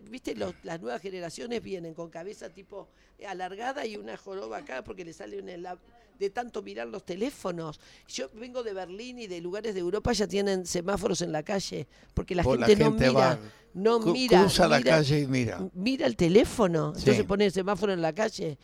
[0.09, 2.87] Viste, Los- las nuevas generaciones vienen con cabeza tipo
[3.27, 5.77] alargada y una joroba acá porque le sale una la-
[6.19, 7.79] de tanto mirar los teléfonos.
[8.07, 11.87] Yo vengo de Berlín y de lugares de Europa ya tienen semáforos en la calle
[12.13, 13.39] porque la, gente, la gente no mira, va,
[13.73, 15.59] no mira, cruza la mira- calle y mira.
[15.73, 16.99] mira el teléfono, Sí.
[17.01, 18.57] entonces pone el semáforo en la calle.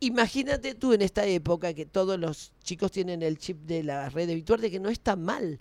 [0.00, 4.28] Imagínate tú en esta época que todos los chicos tienen el chip de la red
[4.28, 5.60] de que no está mal.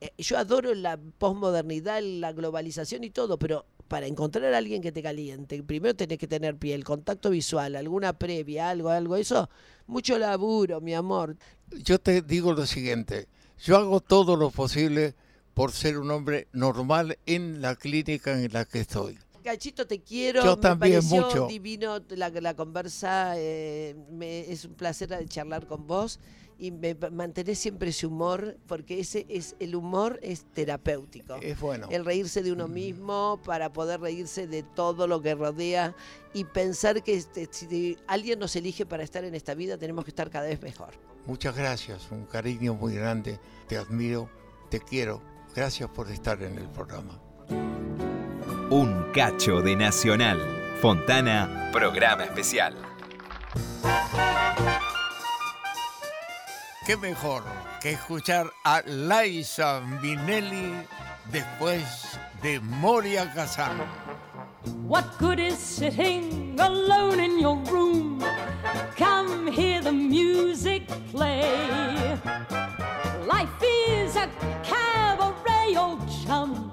[0.00, 4.92] Eh, Yo adoro la posmodernidad, la globalización y todo, pero para encontrar a alguien que
[4.92, 9.48] te caliente, primero tenés que tener piel, contacto visual, alguna previa, algo, algo, eso,
[9.86, 11.36] mucho laburo, mi amor.
[11.70, 13.26] Yo te digo lo siguiente,
[13.58, 15.14] yo hago todo lo posible
[15.54, 19.18] por ser un hombre normal en la clínica en la que estoy.
[19.52, 20.44] Cachito, te quiero.
[20.44, 21.46] Yo me también pareció mucho.
[21.46, 23.32] divino la, la conversa.
[23.36, 26.20] eh, me- es un placer charlar con vos.
[26.60, 31.36] y me, mantener siempre ese humor, porque ese es el humor es terapéutico.
[31.36, 31.86] Es bueno.
[31.88, 35.94] El reírse de uno mismo para poder reírse de todo lo que rodea
[36.34, 40.10] y pensar que este, si alguien nos elige para estar en esta vida, tenemos que
[40.10, 40.94] estar cada vez mejor.
[41.26, 44.28] Muchas gracias, un cariño muy grande, te admiro,
[44.68, 45.22] te quiero.
[45.54, 47.20] Gracias por estar en el programa.
[48.70, 50.38] Un cacho de Nacional.
[50.80, 52.74] Fontana, programa especial.
[56.88, 57.42] qué mejor
[57.82, 60.72] que escuchar a Liza Minnelli
[61.30, 63.78] después de Moria Kazan.
[64.86, 68.24] What good is sitting alone in your room?
[68.96, 72.18] Come hear the music play.
[73.26, 74.30] Life is a
[74.62, 76.72] cabaret, old chum.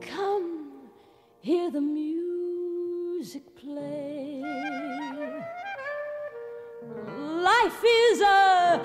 [0.00, 0.90] Come,
[1.40, 4.42] hear the music play.
[7.18, 8.80] Life is a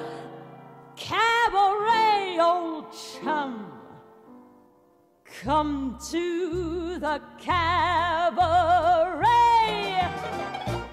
[0.95, 3.71] cabaret, old chum.
[5.41, 9.23] Come to the cabaret.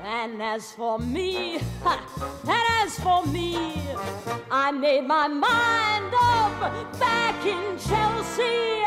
[0.04, 2.00] And as for me, ha,
[2.42, 3.76] and as for me,
[4.50, 8.84] I made my mind up back in Chelsea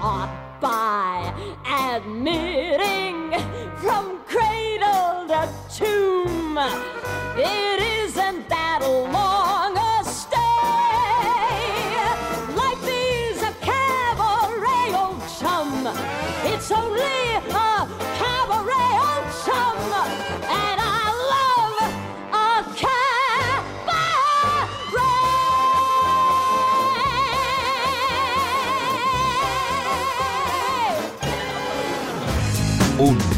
[0.00, 0.30] stop
[0.62, 1.34] by
[1.66, 2.49] and.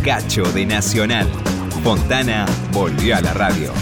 [0.02, 1.28] Cacho de Nacional.
[1.84, 3.72] Fontana volvió a la radio.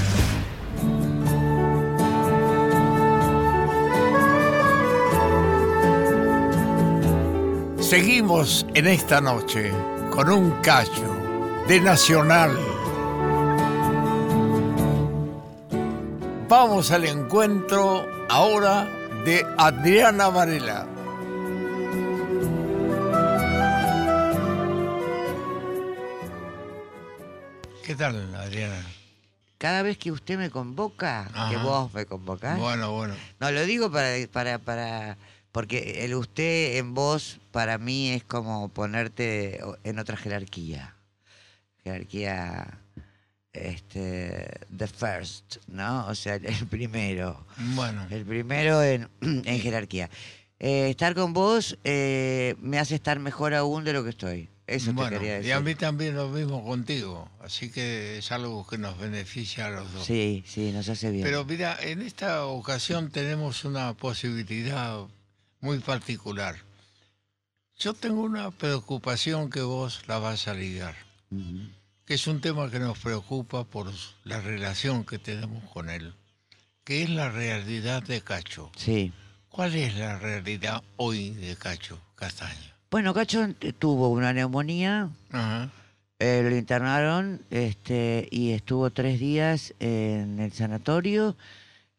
[7.80, 9.72] Seguimos en esta noche
[10.10, 11.16] con un cacho
[11.66, 12.54] de Nacional.
[16.48, 18.86] Vamos al encuentro ahora
[19.24, 20.89] de Adriana Varela.
[27.90, 28.86] ¿Qué tal, Adriana?
[29.58, 32.56] Cada vez que usted me convoca, que vos me convocás.
[32.56, 33.16] Bueno, bueno.
[33.40, 35.18] No, lo digo para, para, para,
[35.50, 40.94] porque el usted en vos para mí es como ponerte en otra jerarquía.
[41.82, 42.78] Jerarquía,
[43.52, 46.06] este, the first, ¿no?
[46.06, 47.44] O sea, el primero.
[47.74, 50.08] Bueno, El primero en, en jerarquía.
[50.60, 54.48] Eh, estar con vos eh, me hace estar mejor aún de lo que estoy.
[54.70, 55.48] Eso bueno, te quería decir.
[55.48, 59.70] y a mí también lo mismo contigo, así que es algo que nos beneficia a
[59.70, 60.06] los dos.
[60.06, 61.24] Sí, sí, nos hace bien.
[61.24, 65.06] Pero mira, en esta ocasión tenemos una posibilidad
[65.60, 66.54] muy particular.
[67.80, 70.94] Yo tengo una preocupación que vos la vas a ligar,
[72.04, 76.14] que es un tema que nos preocupa por la relación que tenemos con él,
[76.84, 78.70] que es la realidad de Cacho.
[78.76, 79.12] Sí.
[79.48, 82.69] ¿Cuál es la realidad hoy de Cacho Castaña?
[82.90, 83.46] Bueno, Cacho
[83.78, 85.70] tuvo una neumonía, Ajá.
[86.18, 91.36] eh, lo internaron este, y estuvo tres días en el sanatorio.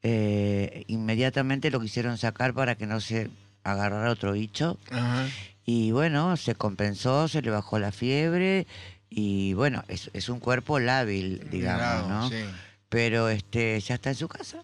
[0.04, 3.30] eh, inmediatamente lo quisieron sacar para que no se
[3.64, 4.78] agarrara otro bicho.
[4.92, 5.28] Ajá.
[5.66, 8.66] Y bueno, se compensó, se le bajó la fiebre
[9.10, 12.30] y bueno, es, es un cuerpo lábil, digamos, ¿no?
[12.30, 12.44] sí.
[12.90, 14.64] Pero este ya está en su casa.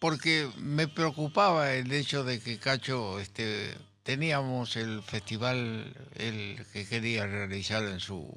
[0.00, 3.70] Porque me preocupaba el hecho de que Cacho, este,
[4.06, 8.32] teníamos el festival el que quería realizar en su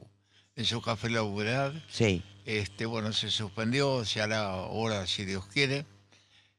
[0.56, 1.72] en su café La Humedad.
[1.90, 5.86] Sí, Este, bueno, se suspendió, se hará ahora si Dios quiere.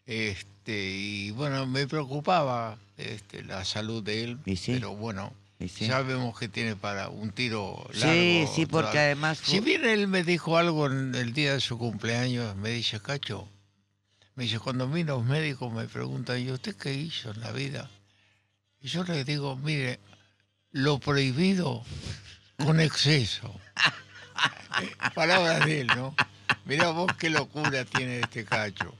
[0.06, 4.72] Este, y bueno, me preocupaba este, la salud de él, sí.
[4.72, 5.86] pero bueno, sí.
[5.86, 8.12] ya vemos que tiene para un tiro largo.
[8.14, 11.76] Sí, sí, porque además Si bien él me dijo algo en el día de su
[11.76, 13.48] cumpleaños, me dice, Cacho,
[14.34, 17.50] me dice, cuando a mí los médicos me preguntan, ¿y usted qué hizo en la
[17.52, 17.90] vida?
[18.82, 20.00] Y yo le digo, mire,
[20.72, 21.84] lo prohibido
[22.64, 23.54] con exceso.
[25.14, 26.14] Palabras de él, ¿no?
[26.64, 28.94] Mirá vos qué locura tiene este Cacho.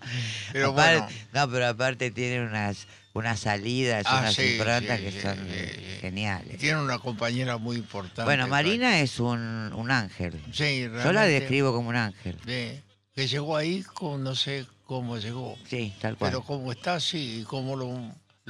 [0.53, 5.05] Pero Aparte- bueno, No, pero aparte tiene unas, unas salidas, Ah, unas sí, improntas sí,
[5.05, 5.99] que sí, son sí, sí.
[6.01, 6.59] geniales.
[6.59, 8.25] tiene una compañera muy importante.
[8.25, 8.51] Bueno, Cacho.
[8.51, 10.43] Marina es un, un ángel.
[10.53, 12.37] Sí, Yo la describo como un ángel.
[12.45, 12.81] sí,
[13.15, 15.57] que llegó ahí con no sé cómo llegó.
[15.69, 16.31] Sí, tal cual.
[16.31, 17.89] Pero como está así y como lo,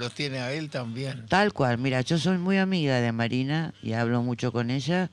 [0.00, 1.26] lo tiene a él también.
[1.26, 5.10] Tal cual, mira, yo soy muy amiga de Marina y hablo mucho con ella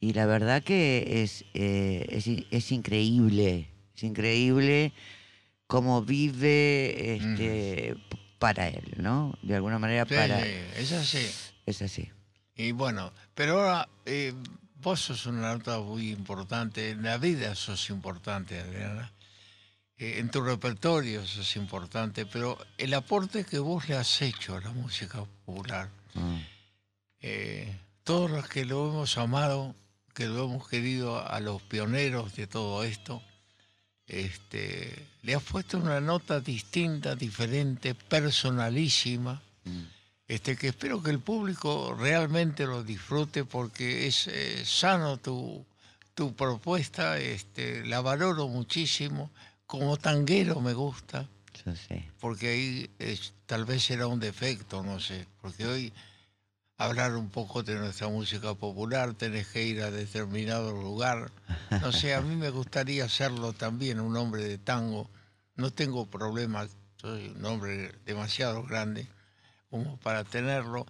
[0.00, 4.92] y la verdad que es, eh, es, es increíble, es increíble
[5.66, 9.34] cómo vive este, p- para él, ¿no?
[9.42, 10.40] De alguna manera Sí, para...
[10.40, 11.30] sí, es así.
[11.66, 12.08] Es así.
[12.56, 14.32] Y bueno, pero ahora eh,
[14.80, 19.12] vos sos una nota muy importante, en la vida sos importante, Adriana.
[20.02, 24.60] Eh, en tu repertorio sos importante, pero el aporte que vos le has hecho a
[24.60, 26.38] la música popular, Mm.
[27.20, 29.76] eh, todos los que lo hemos amado,
[30.12, 33.22] que lo hemos querido a los pioneros de todo esto,
[34.08, 39.82] este, le has puesto una nota distinta, diferente, personalísima, Mm.
[40.26, 45.64] este, que espero que el público realmente lo disfrute porque es eh, sano tu,
[46.16, 49.30] tu propuesta, este, la valoro muchísimo,
[49.72, 51.26] como tanguero me gusta
[51.64, 52.04] Yo sé.
[52.20, 55.92] porque ahí es- tal vez era un defecto, no sé, porque hoy
[56.76, 61.30] hablar un poco de nuestra música popular, tenés que ir a determinado lugar,
[61.80, 65.08] no sé, a mí me gustaría hacerlo también, un hombre de tango,
[65.56, 66.68] no tengo problema,
[67.00, 69.06] soy un hombre demasiado grande
[69.70, 70.84] como para tenerlo.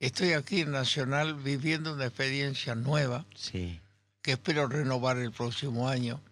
[0.00, 3.80] Estoy aquí en Nacional viviendo una experiencia nueva Sí.
[4.22, 6.22] que espero renovar el próximo año,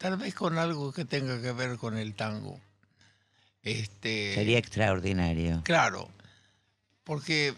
[0.00, 2.58] tal vez con algo que tenga que ver con el tango.
[3.62, 5.60] Este, Sería extraordinario.
[5.62, 6.08] Claro,
[7.04, 7.54] porque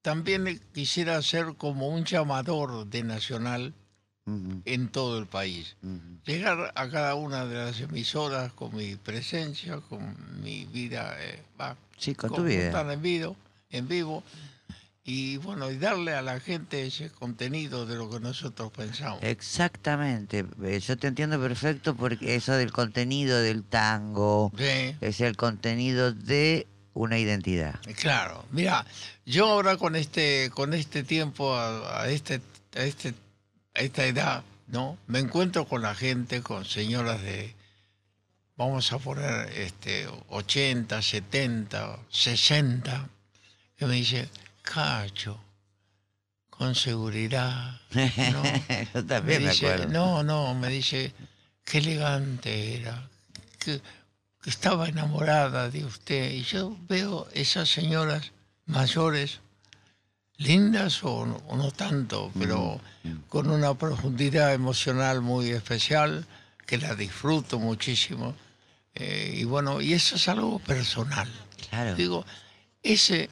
[0.00, 3.74] también quisiera ser como un llamador de Nacional
[4.26, 5.76] en todo el país.
[6.24, 11.42] Llegar a cada una de las emisoras con mi presencia, con mi vida, eh,
[11.98, 12.64] Sí, con tu vida.
[12.64, 13.36] están en vivo,
[13.68, 14.24] en vivo,
[15.06, 19.18] y bueno, y darle a la gente ese contenido de lo que nosotros pensamos.
[19.22, 20.46] Exactamente.
[20.62, 24.96] Eh, Yo te entiendo perfecto porque eso del contenido del tango Sí.
[25.02, 27.78] es el contenido de una identidad.
[27.98, 28.86] Claro, mira,
[29.26, 32.40] yo ahora con este, con este tiempo, a, a este,
[32.76, 33.12] a este,
[33.74, 34.96] a esta edad, ¿no?
[35.06, 37.54] Me encuentro con la gente, con señoras de,
[38.56, 43.08] vamos a poner, este, 80, 70, 60,
[43.76, 44.28] que me dice,
[44.64, 45.38] Cacho,
[46.48, 48.42] con seguridad, ¿no?
[48.94, 49.92] Yo también me, dice, acuerdo.
[49.92, 51.12] No, no, me dice,
[51.64, 53.08] qué elegante era,
[53.58, 53.80] que,
[54.42, 56.32] que estaba enamorada de usted.
[56.32, 58.32] Y yo veo esas señoras
[58.64, 59.40] mayores,
[60.38, 62.80] lindas o no, o no tanto, pero
[63.28, 66.26] con una profundidad emocional muy especial,
[66.66, 68.34] que la disfruto muchísimo.
[68.94, 71.30] Eh, y bueno, y eso es algo personal.
[71.68, 71.94] Claro.
[71.96, 72.24] Digo,
[72.82, 73.28] ese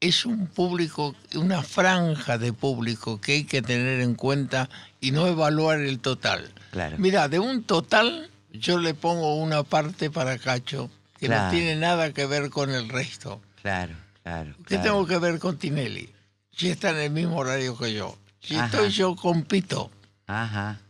[0.00, 4.68] es un público, una franja de público que hay que tener en cuenta
[5.00, 6.52] y no evaluar el total.
[6.70, 6.96] Claro.
[6.98, 11.44] Mira, de un total yo le pongo una parte para Cacho que Claro.
[11.44, 13.40] no tiene nada que ver con el resto.
[13.62, 14.54] Claro, claro.
[14.58, 14.82] ¿Qué claro.
[14.82, 16.10] tengo que ver con Tinelli?
[16.52, 18.16] Si está en el mismo horario que yo.
[18.40, 18.66] Si Ajá.
[18.66, 19.90] estoy yo compito,
[20.26, 20.80] Ajá.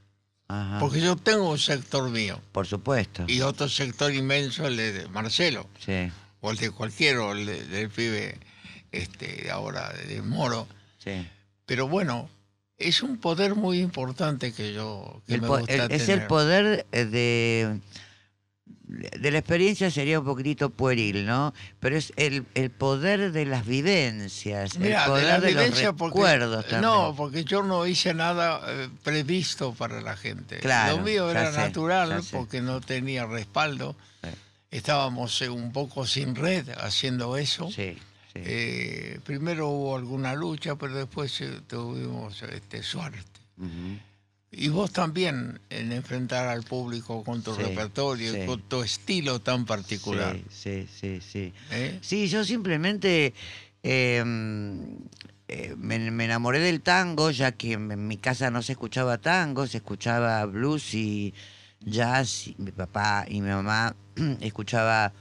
[0.48, 0.78] Ajá.
[0.80, 3.24] porque yo tengo un sector mío Por supuesto.
[3.28, 5.68] y otro sector inmenso, el de Marcelo.
[5.84, 6.10] Sí.
[6.40, 8.38] o el de cualquiera, o el de- del pibe
[8.94, 10.66] este, ahora de Moro.
[10.98, 11.26] Sí.
[11.66, 12.28] Pero bueno,
[12.78, 16.86] es un poder muy importante que yo que El me gusta el- es el poder
[16.92, 17.80] eh, de,
[19.18, 21.54] de la experiencia sería un poquitito pueril, ¿no?
[21.80, 26.04] Pero es el, el poder de las vivencias, Mira, el poder de de, los porque-
[26.18, 26.82] recuerdos también.
[26.82, 30.58] No, porque yo no hice nada eh, previsto para la gente.
[30.58, 32.36] Claro, Lo mío era sé, natural sé.
[32.36, 33.96] porque no tenía respaldo.
[34.22, 34.30] Sí.
[34.70, 37.70] Estábamos eh, un poco sin red haciendo eso.
[37.70, 37.96] Sí,
[38.34, 38.40] sí.
[38.44, 43.22] Eh, primero hubo alguna lucha, pero después eh, tuvimos este, suerte.
[44.50, 48.46] Y vos también en enfrentar al público con tu Sí, repertorio, sí.
[48.46, 50.36] con tu estilo tan particular.
[50.48, 51.52] Sí, sí, sí, sí.
[51.72, 51.98] ¿eh?
[52.02, 53.34] Sí, yo simplemente
[53.82, 59.66] eh, me, me enamoré del tango, ya que en mi casa no se escuchaba tango,
[59.66, 61.34] se escuchaba blues y
[61.80, 62.46] jazz.
[62.48, 63.94] y mi papá y mi mamá
[64.40, 65.12] escuchaba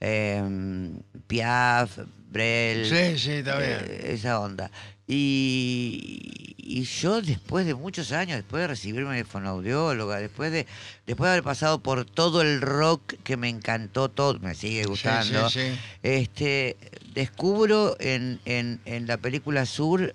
[0.00, 0.92] eh,
[1.26, 1.98] Piaf,
[2.36, 3.78] Brel, Sí, sí, está bien.
[3.86, 4.70] eh, esa onda.
[5.08, 10.66] Y, y yo después de muchos años, después de recibirme de fonoaudióloga, después de,
[11.06, 15.48] después de haber pasado por todo el rock que me encantó, todo, me sigue gustando,
[15.48, 15.78] Sí, sí, sí.
[16.02, 16.76] este
[17.14, 20.14] descubro en, en, en la película Sur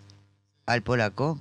[0.65, 1.39] al polaco.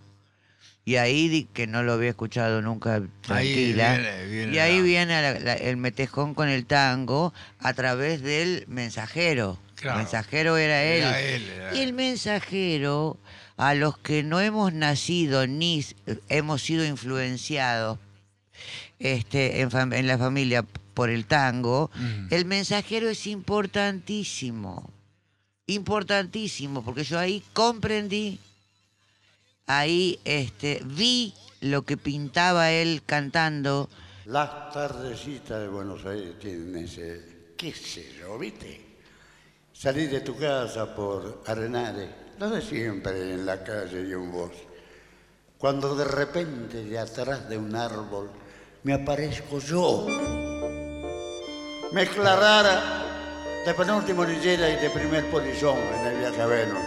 [0.83, 3.97] Y ahí que no lo había escuchado nunca tranquila.
[3.99, 8.23] viene- viene y ahí la- viene la- la- el metejón con el tango a través
[8.23, 9.59] del mensajero.
[9.81, 9.99] Claro.
[9.99, 11.03] El mensajero era él.
[11.03, 13.19] Era él, era Y el mensajero,
[13.57, 15.85] a los que no hemos nacido ni
[16.29, 17.99] hemos sido influenciados
[18.99, 20.63] este, en la familia
[20.95, 22.27] por el tango, Mm.
[22.31, 24.91] el mensajero es importantísimo.
[25.67, 28.39] Importantísimo, porque yo ahí comprendí,
[29.67, 33.89] ahí este, vi lo que pintaba él cantando.
[34.27, 38.90] Las tardecitas de Buenos Aires tienen ese, qué sé yo, ¿viste?
[39.81, 44.53] Salir de tu casa por Arenales, lo de siempre en la calle y un voz.
[45.57, 48.29] Cuando de repente de atrás de un árbol
[48.83, 50.07] me aparezco yo.
[51.93, 52.83] Mezcla rara
[53.65, 56.85] de penúltimo lillera y de primer polizón en el viaje a Venus.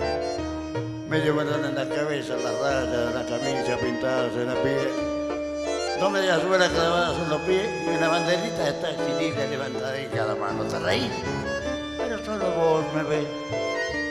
[1.10, 4.90] En la cabeza, las rayas, la camisa pintadas en la piel.
[6.00, 10.36] Dos medias suelas clavadas en los pies y una banderita está extinida levantada en cada
[10.36, 10.64] mano.
[10.66, 11.10] ¿Te reís?
[12.34, 13.28] Solo vos me ves,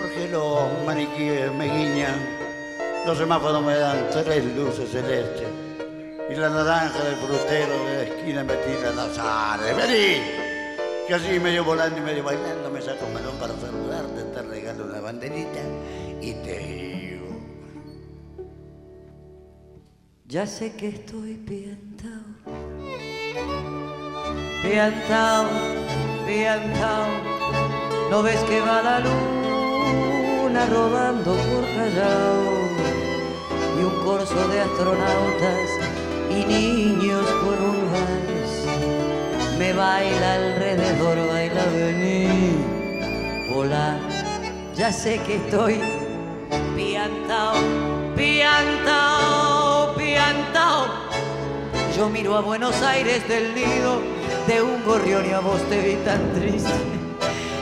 [0.00, 2.14] porque los maniquíes me guiñan.
[3.04, 5.48] Los semáforos me dan tres luces celestes.
[6.30, 9.76] Y la naranja del frutero de la esquina me tira las ares.
[9.76, 10.22] ¡Vení!
[11.08, 14.84] Que así medio volando y medio bailando me saco un melón para saludarte, te regalo
[14.84, 15.60] una banderita
[16.20, 17.26] y te digo...
[20.26, 22.22] Ya sé que estoy piantao,
[24.62, 25.48] piantao,
[26.24, 27.31] piantao.
[28.12, 32.68] ¿No ves que va la luna rodando por Callao?
[33.80, 35.70] Y un corso de astronautas
[36.28, 37.82] y niños con un.
[39.58, 42.58] Me baila alrededor, baila vení,
[43.56, 43.98] hola.
[44.76, 45.80] Ya sé que estoy
[46.76, 47.54] piantao,
[48.14, 50.86] piantao, piantao.
[51.96, 54.02] Yo miro a Buenos Aires del nido
[54.46, 57.01] de un gorrión y a vos te vi tan triste.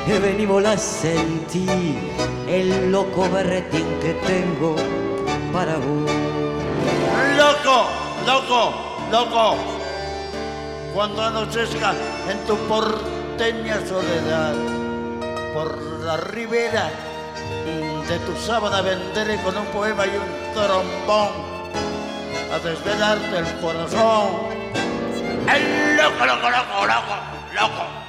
[0.06, 1.66] Vení la sentí
[2.48, 4.76] el loco berretín que tengo
[5.52, 6.10] para vos.
[7.36, 7.86] ¡Loco!
[8.26, 8.74] ¡Loco!
[9.10, 9.56] ¡Loco!
[10.94, 11.94] Cuando anochezca
[12.28, 14.54] en tu porteña soledad,
[15.54, 16.90] por la ribera
[18.08, 21.30] de tu sábana vendré con un poema y un trombón
[22.52, 24.50] a desvelarte el corazón.
[25.48, 27.16] ¡El loco, loco, loco, loco,
[27.54, 27.99] loco!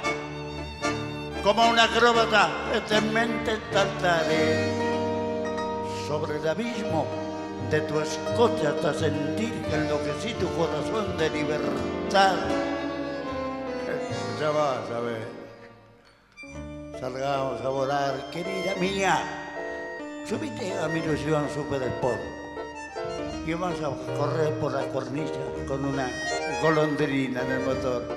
[1.42, 2.50] Como un acróbata
[2.88, 4.70] de mente saltaré
[6.06, 7.04] sobre el abismo
[7.68, 12.36] de tu escote hasta sentir que enloquecí tu corazón de libertad.
[14.38, 15.26] Ya vas a ver.
[17.00, 19.18] Salgamos a volar, querida mía.
[20.28, 22.20] Subite a mi ilusión super sport.
[23.44, 25.32] Y vamos a correr por las cornillas
[25.66, 26.08] con una
[26.62, 28.16] golondrina en el motor.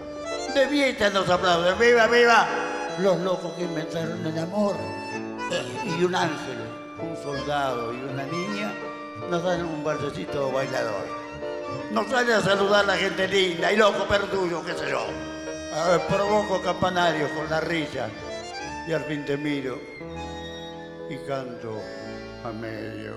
[0.53, 2.64] De fiesta nos aplauden, ¡viva, viva!
[2.99, 4.75] Los locos que inventaron el amor.
[5.85, 6.57] Y un ángel,
[6.99, 8.73] un soldado y una niña
[9.29, 11.05] nos dan un balsecito bailador.
[11.91, 15.05] Nos sale a saludar la gente linda y loco perduyo, qué sé yo.
[15.87, 18.09] Ver, provoco campanarios con la risa
[18.87, 19.77] y al fin te miro
[21.09, 21.79] y canto
[22.43, 23.13] a medio.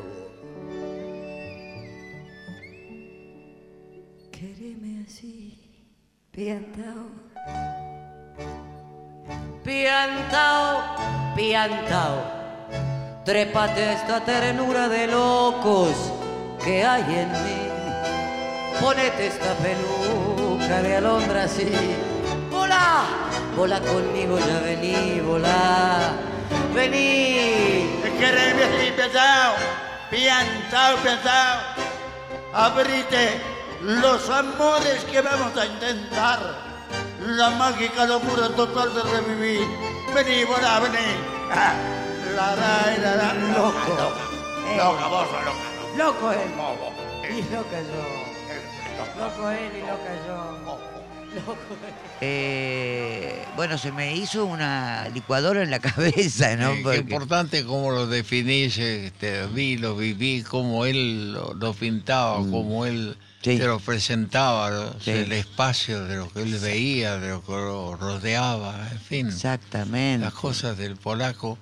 [4.32, 5.86] Quéreme así,
[6.30, 7.28] piantao.
[9.64, 10.82] Piantao,
[11.36, 12.22] piantao.
[13.24, 15.94] Trépate esta ternura de locos
[16.64, 17.68] que hay en mí.
[18.80, 21.70] Ponete esta peluca de alondra así.
[22.50, 23.04] Volá,
[23.54, 26.12] volá conmigo, ya vení, volá.
[26.74, 28.00] Vení.
[28.02, 29.54] Te querés así pesado,
[30.10, 31.60] piantao, pesado.
[32.54, 33.42] Abrite
[33.82, 36.67] los amores que vamos a intentar.
[37.36, 39.66] La mágica locura total de revivir.
[40.14, 40.96] Vení, volá, vení.
[41.52, 41.74] Ah,
[42.34, 43.34] La, la, la.
[43.34, 44.12] Loco.
[44.70, 44.76] Eh.
[44.76, 45.96] Loca, vos sos loca.
[45.96, 46.38] Loco él.
[46.56, 46.92] Bobo.
[47.28, 48.02] Y loca yo.
[49.20, 50.58] Loco él y loca yo.
[51.34, 51.94] Loco él.
[52.20, 56.70] Eh, bueno, se me hizo una licuadora en la cabeza, ¿no?
[56.72, 62.36] Eh, Porque- importante cómo lo definís, este, vi, lo viví, cómo él lo, lo pintaba,
[62.36, 63.27] cómo él Mm.
[63.52, 63.58] Sí.
[63.58, 68.88] te lo presentaba, el espacio de lo que él veía, de lo que lo rodeaba,
[68.92, 70.24] en fin, Exactamente.
[70.24, 71.58] las cosas del polaco,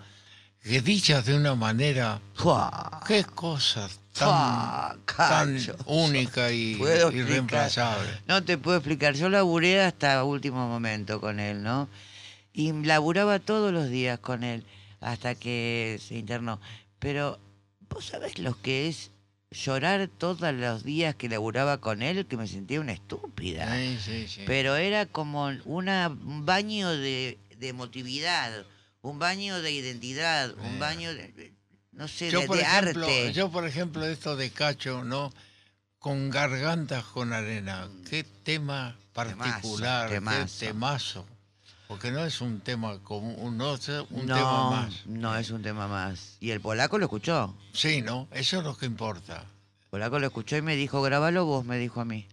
[0.62, 3.00] que dichas de una manera, Fua.
[3.06, 6.72] qué cosas tan, tan única y
[7.12, 8.08] irreemplazable.
[8.26, 9.14] No te puedo explicar.
[9.14, 11.88] Yo laburé hasta último momento con él, ¿no?
[12.52, 14.64] Y laburaba todos los días con él
[15.00, 16.60] hasta que se internó.
[16.98, 17.38] Pero,
[17.90, 19.10] ¿vos sabés lo que es
[19.50, 22.26] llorar todos los días que laburaba con él?
[22.26, 23.74] Que me sentía una estúpida.
[23.76, 24.42] Sí, sí, sí.
[24.46, 28.66] Pero era como una, un baño de, de emotividad,
[29.02, 31.52] un baño de identidad, un baño de,
[31.92, 33.32] no sé, yo, de, por de ejemplo, arte.
[33.32, 35.32] yo, por ejemplo, esto de Cacho, ¿no?
[35.98, 37.88] Con gargantas con arena.
[38.08, 40.60] Qué tema particular, temazo.
[40.60, 41.26] qué temazo.
[41.88, 45.06] Porque no es un tema común, no es un no, tema más.
[45.06, 46.36] no es un tema más.
[46.40, 47.56] Y el polaco lo escuchó.
[47.72, 48.26] Sí, ¿no?
[48.32, 49.42] Eso es lo que importa.
[49.82, 52.26] El polaco lo escuchó y me dijo, grabalo vos, me dijo a mí.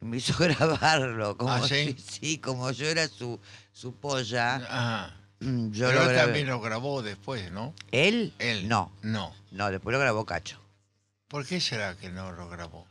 [0.00, 1.36] Y me hizo grabarlo.
[1.36, 1.94] Como ¿Ah, sí?
[1.98, 3.38] si- sí, como yo era su,
[3.72, 4.56] su polla.
[4.56, 5.14] Ajá.
[5.40, 7.74] mm, Yo Pero lo él también lo grabó después, ¿no?
[7.92, 8.34] ¿Él?
[8.40, 8.68] Él.
[8.68, 9.32] No, No.
[9.52, 10.58] no, después lo grabó Cacho.
[11.28, 12.86] ¿Por qué será que no lo grabó?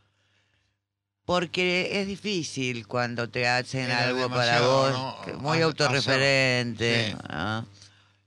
[1.25, 7.13] Porque es difícil cuando te hacen Era algo para vos, muy autorreferente.
[7.13, 7.27] hacer- sí.
[7.29, 7.65] ¿no?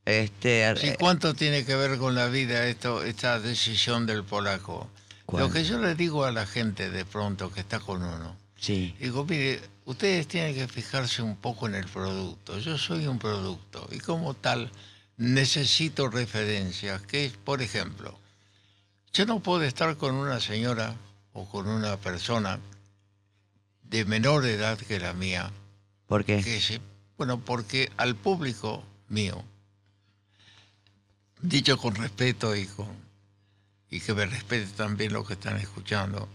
[0.07, 4.89] Este, eh, ¿Cuánto tiene que ver con la vida esto, esta decisión del polaco?
[5.33, 8.95] Lo que yo le digo a la gente de pronto que está con uno, sí,
[9.01, 12.57] digo, mire, ustedes tienen que fijarse un poco en el producto.
[12.61, 14.71] Yo soy un producto y como tal
[15.17, 18.17] necesito referencias, que es, por ejemplo,
[19.13, 20.95] yo no puedo estar con una señora
[21.33, 22.61] o con una persona
[23.91, 25.51] de menor edad que la mía,
[26.07, 26.43] ¿por qué?
[26.43, 26.80] que se-
[27.16, 29.43] bueno, porque al público mío,
[31.41, 32.89] dicho con respeto y con
[33.89, 36.28] y que me respete también lo que están escuchando,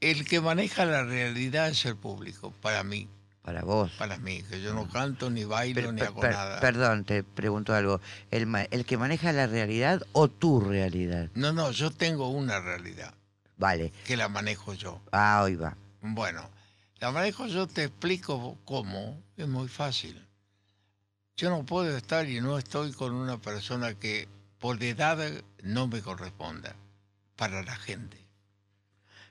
[0.00, 3.08] el que maneja la realidad es el público, para mí,
[3.42, 3.90] Para vos.
[3.92, 6.60] para mí, que yo no canto ni bailo Per- ni hago per- nada.
[6.60, 8.00] Perdón, te pregunto algo.
[8.30, 11.30] ¿El, ¿El que maneja la realidad o tu realidad?
[11.34, 13.14] No, no, yo tengo una realidad
[13.56, 13.90] Vale.
[14.04, 15.00] que la manejo yo.
[15.12, 15.76] Ah, hoy va.
[16.14, 16.48] Bueno,
[16.98, 20.26] la manejo yo, te explico cómo, es muy fácil.
[21.36, 24.28] Yo no puedo estar y no estoy con una persona que
[24.58, 25.18] por edad
[25.62, 26.74] no me corresponda
[27.36, 28.25] para la gente.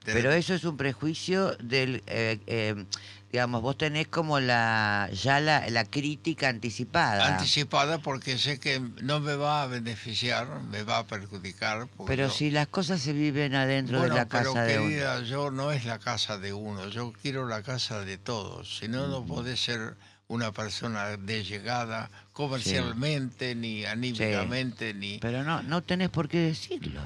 [0.05, 2.85] De Pero eso es un prejuicio del, eh, eh,
[3.31, 7.25] digamos, vos tenés como la ya la, la crítica anticipada.
[7.35, 11.87] anticipada porque sé que no me va a beneficiar, me va a perjudicar.
[11.97, 14.79] porque pero yo- si las cosas se viven adentro bueno, de la pero casa de
[14.79, 14.87] uno.
[14.89, 18.77] querida, yo no es la casa de uno, yo quiero la casa de todos.
[18.77, 19.95] Si no, no podés ser
[20.27, 25.19] una persona de llegada comercialmente, ni anímicamente, ni...
[25.19, 27.01] Pero no, no tenés por qué decirlo.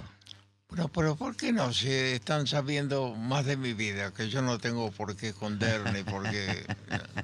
[0.70, 1.74] Bueno, pero ¿por qué no?
[1.74, 6.04] Si están sabiendo más de mi vida, que yo no tengo por qué esconder, ni
[6.04, 6.66] por qué...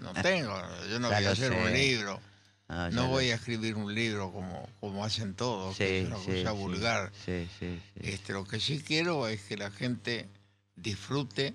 [0.02, 1.60] No, no tengo, yo no voy a hacer sé.
[1.62, 2.20] un libro.
[2.68, 6.18] Ah, No voy a escribir un libro como, como hacen todos, Sí, que es una
[6.18, 6.58] sí, cosa sí.
[6.58, 7.12] vulgar.
[8.02, 10.28] Este, lo que sí quiero es que la gente
[10.76, 11.54] disfrute.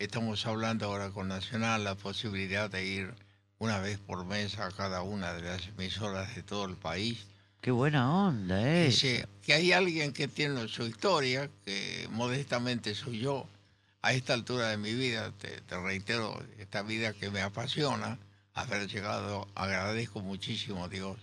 [0.00, 3.14] Estamos hablando ahora con Nacional la posibilidad de ir
[3.60, 7.24] una vez por mes a cada una de las emisoras de todo el país.
[7.60, 8.86] Qué buena onda, ¿eh?
[8.86, 13.46] Dice que hay alguien que tiene su historia, que modestamente soy yo.
[14.00, 18.18] A esta altura de mi vida, te, te reitero, esta vida que me apasiona,
[18.54, 21.16] haber llegado, agradezco muchísimo a Dios.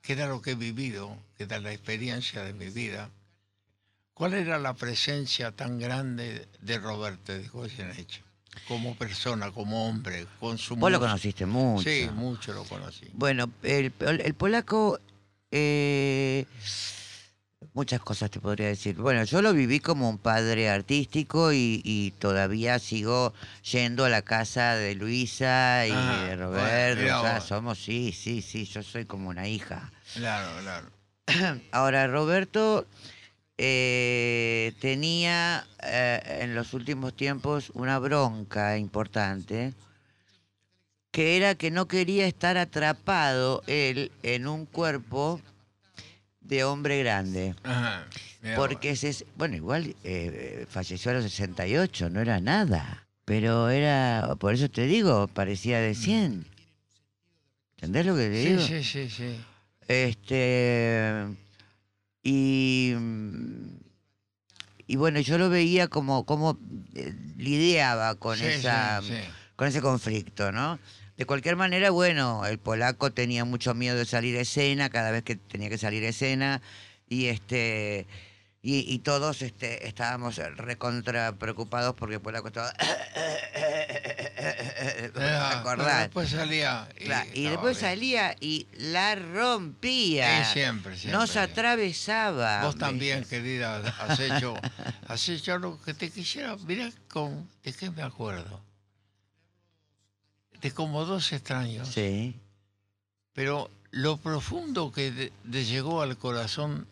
[0.00, 3.10] Queda lo que he vivido, queda la experiencia de mi vida.
[4.14, 8.22] ¿Cuál era la presencia tan grande de Roberto de Goyeneche?
[8.68, 11.88] Como persona, como hombre, con su Vos lo conociste mucho.
[11.88, 13.08] Sí, mucho lo conocí.
[13.12, 15.00] Bueno, el, el polaco,
[15.56, 16.46] eh,
[17.74, 18.96] muchas cosas te podría decir.
[18.96, 23.32] Bueno, yo lo viví como un padre artístico y, y todavía sigo
[23.70, 27.18] yendo a la casa de Luisa y Ah, de Roberto.
[27.18, 29.92] o sea, somos, sí, sí, sí, yo soy como una hija.
[30.14, 30.90] Claro, claro.
[31.72, 32.86] Ahora, Roberto
[33.56, 39.72] eh, tenía eh, en los últimos tiempos una bronca importante,
[41.14, 45.40] que era que no quería estar atrapado él en un cuerpo
[46.40, 47.54] de hombre grande.
[47.62, 48.04] Ajá,
[48.56, 53.06] Porque, se, bueno, igual eh, falleció a los 68, no era nada.
[53.24, 56.46] Pero era, por eso te digo, parecía de 100.
[57.76, 58.60] ¿Entendés lo que te digo?
[58.66, 59.36] Sí, sí, sí, sí.
[59.86, 61.26] Este.
[62.24, 62.92] Y.
[62.98, 63.68] mm,
[64.88, 66.58] Y bueno, yo lo veía como, como
[66.96, 69.14] eh, lidiaba con, Sí, esa, sí.
[69.54, 70.80] con ese conflicto, ¿no?
[71.16, 75.22] De cualquier manera, bueno, el polaco tenía mucho miedo de salir a escena cada vez
[75.22, 76.60] que tenía que salir a escena
[77.08, 78.06] y este
[78.62, 82.72] y, y todos este, estábamos recontra preocupados porque el polaco estaba
[84.44, 86.00] Ah, ¿te pero acordás?
[86.00, 86.88] Después salía.
[86.96, 87.90] Claro, y después bien.
[87.90, 90.44] salía y la rompía.
[90.44, 91.18] Sí, siempre, siempre.
[91.18, 92.62] Nos atravesaba.
[92.64, 94.54] Vos también, querida, has hecho,
[95.08, 96.56] has hecho lo que te quisiera.
[96.56, 98.62] Mirá, con, ¿de qué me acuerdo?
[100.64, 101.88] De como dos extraños.
[101.88, 102.40] Sí.
[103.34, 106.86] Pero lo profundo que de- le llegó al corazón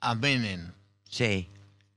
[0.00, 0.72] a Menem,
[1.08, 1.48] Sí,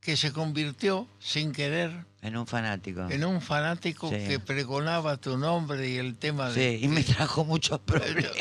[0.01, 3.09] que se convirtió sin querer en un fanático.
[3.09, 4.17] en un fanático Sí.
[4.27, 6.77] que pregonaba tu nombre y el tema de.
[6.77, 8.31] Sí, y me trajo muchos problemas.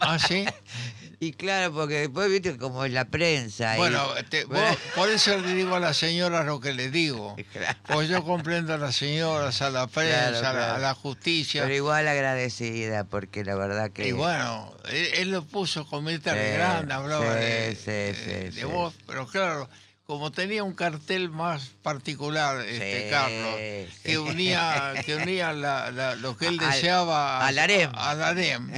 [0.00, 0.44] Ah, sí.
[1.18, 3.74] Y claro, porque después viste como es la prensa.
[3.74, 7.36] y- Bueno, te- vos- por eso le digo a las señoras lo que le digo.
[7.52, 7.78] Claro.
[7.86, 10.74] Pues yo comprendo a las señoras, a la prensa, Claro, a, la, claro.
[10.74, 11.62] a la justicia.
[11.62, 14.08] Pero igual agradecida, porque la verdad que.
[14.08, 18.50] Y bueno, él, él lo puso con Mirta Sí, Legrand, hablaba sí, de, sí, de-
[18.52, 19.70] sí, de vos, pero claro,
[20.06, 24.02] como tenía un cartel más particular, este Sí, Carlos, sí.
[24.04, 27.90] que unía, que unía la- la- lo que él Al- deseaba al harem.
[27.94, 28.70] al harem.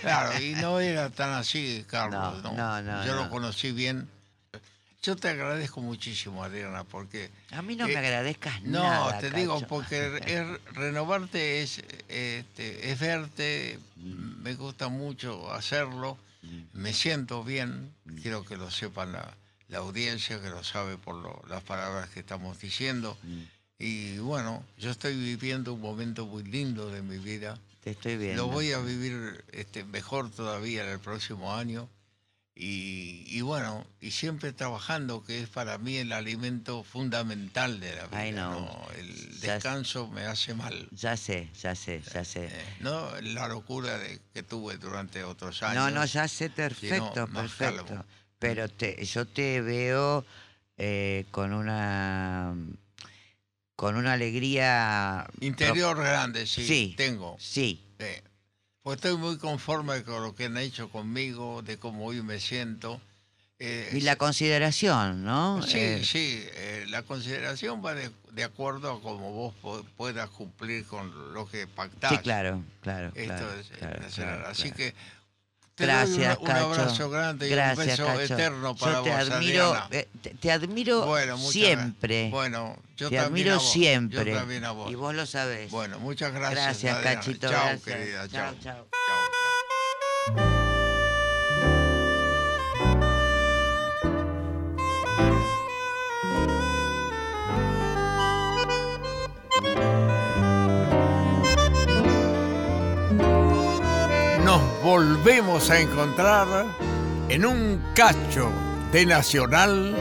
[0.00, 2.42] Claro, y no era tan así, Carlos.
[2.44, 3.24] No, No, no, no, Yo no.
[3.24, 4.08] lo conocí bien.
[5.02, 9.18] Yo te agradezco muchísimo, Adriana, porque A mí no Eh, me agradezcas no, nada.
[9.18, 14.42] te digo, porque es- renovarte es, este, es verte, Mm.
[14.42, 16.18] me gusta mucho hacerlo,
[16.72, 19.34] me siento bien, quiero que lo sepan la,
[19.68, 23.16] la audiencia, que lo sabe por lo- las palabras que estamos diciendo.
[23.22, 23.42] Mm.
[23.80, 27.58] Y bueno, yo estoy viviendo un momento muy lindo de mi vida.
[27.84, 28.42] Te estoy viendo.
[28.42, 31.88] Lo voy a vivir este, mejor todavía en el próximo año.
[32.60, 38.06] Y, y bueno, y siempre trabajando, que es para mí el alimento fundamental de la
[38.08, 38.18] vida.
[38.18, 38.50] Ay, no.
[38.50, 38.86] ¿no?
[38.96, 40.88] El Ya- descanso me hace mal.
[40.90, 42.46] Ya sé, ya sé, ya sé.
[42.46, 45.76] eh, no la locura de, que tuve durante otros años.
[45.76, 47.86] No, no, ya sé, perfecto, perfecto.
[47.86, 48.04] calmo.
[48.38, 50.24] Pero te, yo te veo
[50.76, 52.54] eh, con una
[53.74, 56.94] con una alegría Interior grande, sí, Sí.
[56.96, 57.36] tengo.
[57.38, 58.06] Sí, sí.
[58.82, 63.00] Pues estoy muy conforme con lo que han hecho conmigo, de cómo hoy me siento.
[63.60, 65.62] Eh, y la consideración, ¿no?
[65.62, 70.30] Sí, Eh, sí, eh, la consideración va de, de acuerdo a cómo vos po- puedas
[70.30, 72.12] cumplir con lo que pactás.
[72.12, 74.94] sí, claro, claro, Esto claro, es, claro, claro, Así que
[75.78, 78.20] te Gracias, doy un, abrazo grande y un beso Cacho.
[78.20, 82.26] eterno para Yo te vos, admiro, eh, te, te admiro Bueno, siempre.
[82.26, 84.32] gra- Bueno, yo te también a admiro vos, siempre.
[84.32, 84.90] Yo también a vos.
[84.90, 85.70] Y vos lo sabés.
[85.70, 86.64] Bueno, muchas gracias.
[86.64, 87.20] gracias, Adriana.
[87.20, 87.48] Cachito.
[87.48, 87.82] Chao, gracias.
[87.96, 88.28] querida.
[88.28, 88.54] Chao.
[88.60, 88.86] Chao,
[104.90, 106.48] volvemos a encontrar
[107.28, 108.48] en un cacho
[108.90, 109.94] de Nacional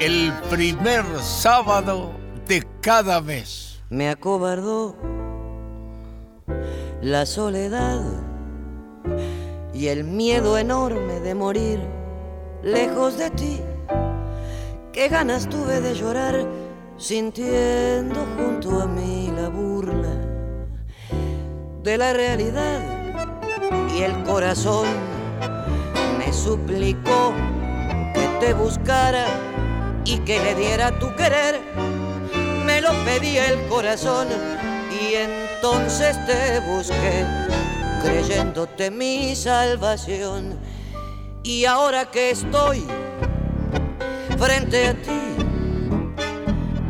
[0.00, 2.10] el primer sábado
[2.46, 3.80] de cada mes.
[3.88, 4.94] Me acobardó
[7.00, 8.02] la soledad
[9.72, 11.80] y el miedo enorme de morir
[12.62, 13.60] lejos de ti.
[14.92, 16.46] Qué ganas tuve de llorar
[16.98, 20.14] sintiendo junto a mí la burla
[21.82, 22.97] de la realidad
[23.94, 24.86] y el corazón
[26.18, 27.32] me suplicó
[28.14, 29.26] que te buscara
[30.04, 31.60] y que le diera tu querer
[32.68, 34.28] me lo pedía el corazón
[35.00, 37.24] y entonces te busqué,
[38.02, 40.58] creyéndote mi salvación.
[41.42, 42.84] Y ahora que estoy
[44.38, 45.20] frente a ti,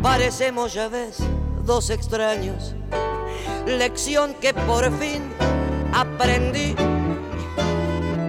[0.02, 1.18] parecemos ya ves
[1.64, 2.74] dos extraños.
[3.64, 5.32] Lección que por fin
[6.00, 6.76] aprendí.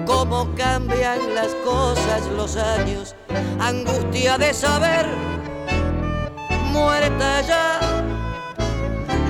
[0.05, 3.15] Cómo cambian las cosas los años,
[3.59, 5.05] angustia de saber
[6.71, 7.79] muerta ya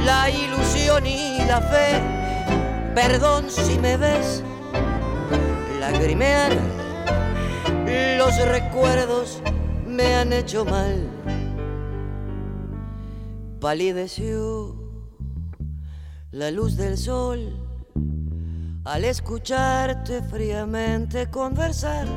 [0.06, 2.02] la ilusión y la fe.
[2.96, 4.44] Perdón si me ves
[5.80, 6.52] lagrimear
[8.18, 9.42] Los recuerdos
[9.86, 11.10] me han hecho mal.
[13.60, 14.76] Palideció
[16.32, 17.69] la luz del sol
[18.86, 22.08] al escucharte fríamente conversar.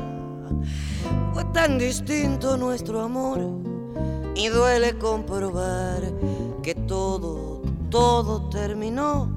[1.33, 3.39] Fue tan distinto nuestro amor
[4.35, 6.01] y duele comprobar
[6.61, 9.35] que todo, todo terminó.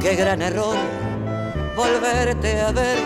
[0.00, 0.76] Qué gran error
[1.76, 2.98] volverte a ver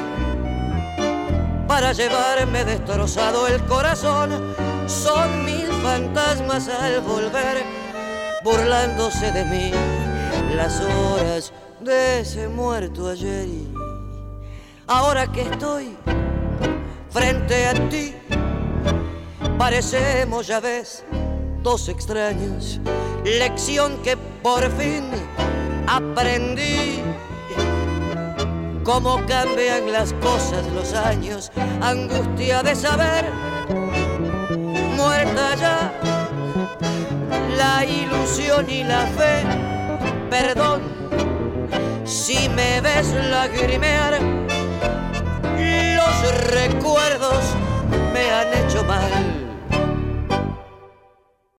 [1.67, 4.31] para llevarme destrozado el corazón.
[4.87, 7.63] Son mil fantasmas al volver,
[8.43, 9.71] burlándose de mí
[10.55, 11.53] las horas
[11.89, 13.49] de ese muerto ayer.
[13.49, 13.67] Y
[14.87, 15.97] ahora que estoy
[17.11, 18.15] frente a ti,
[19.57, 21.03] parecemos, ya ves,
[21.63, 22.79] dos extraños.
[23.25, 25.05] Lección que por fin
[25.87, 27.03] aprendí.
[28.85, 33.27] Cómo cambian las cosas los años, angustia de saber,
[34.97, 35.93] muerta ya
[37.57, 39.43] la ilusión y la fe,
[40.31, 40.99] perdón
[42.29, 44.21] si me ves lagrimear,
[45.97, 47.43] los recuerdos
[48.13, 49.48] me han hecho mal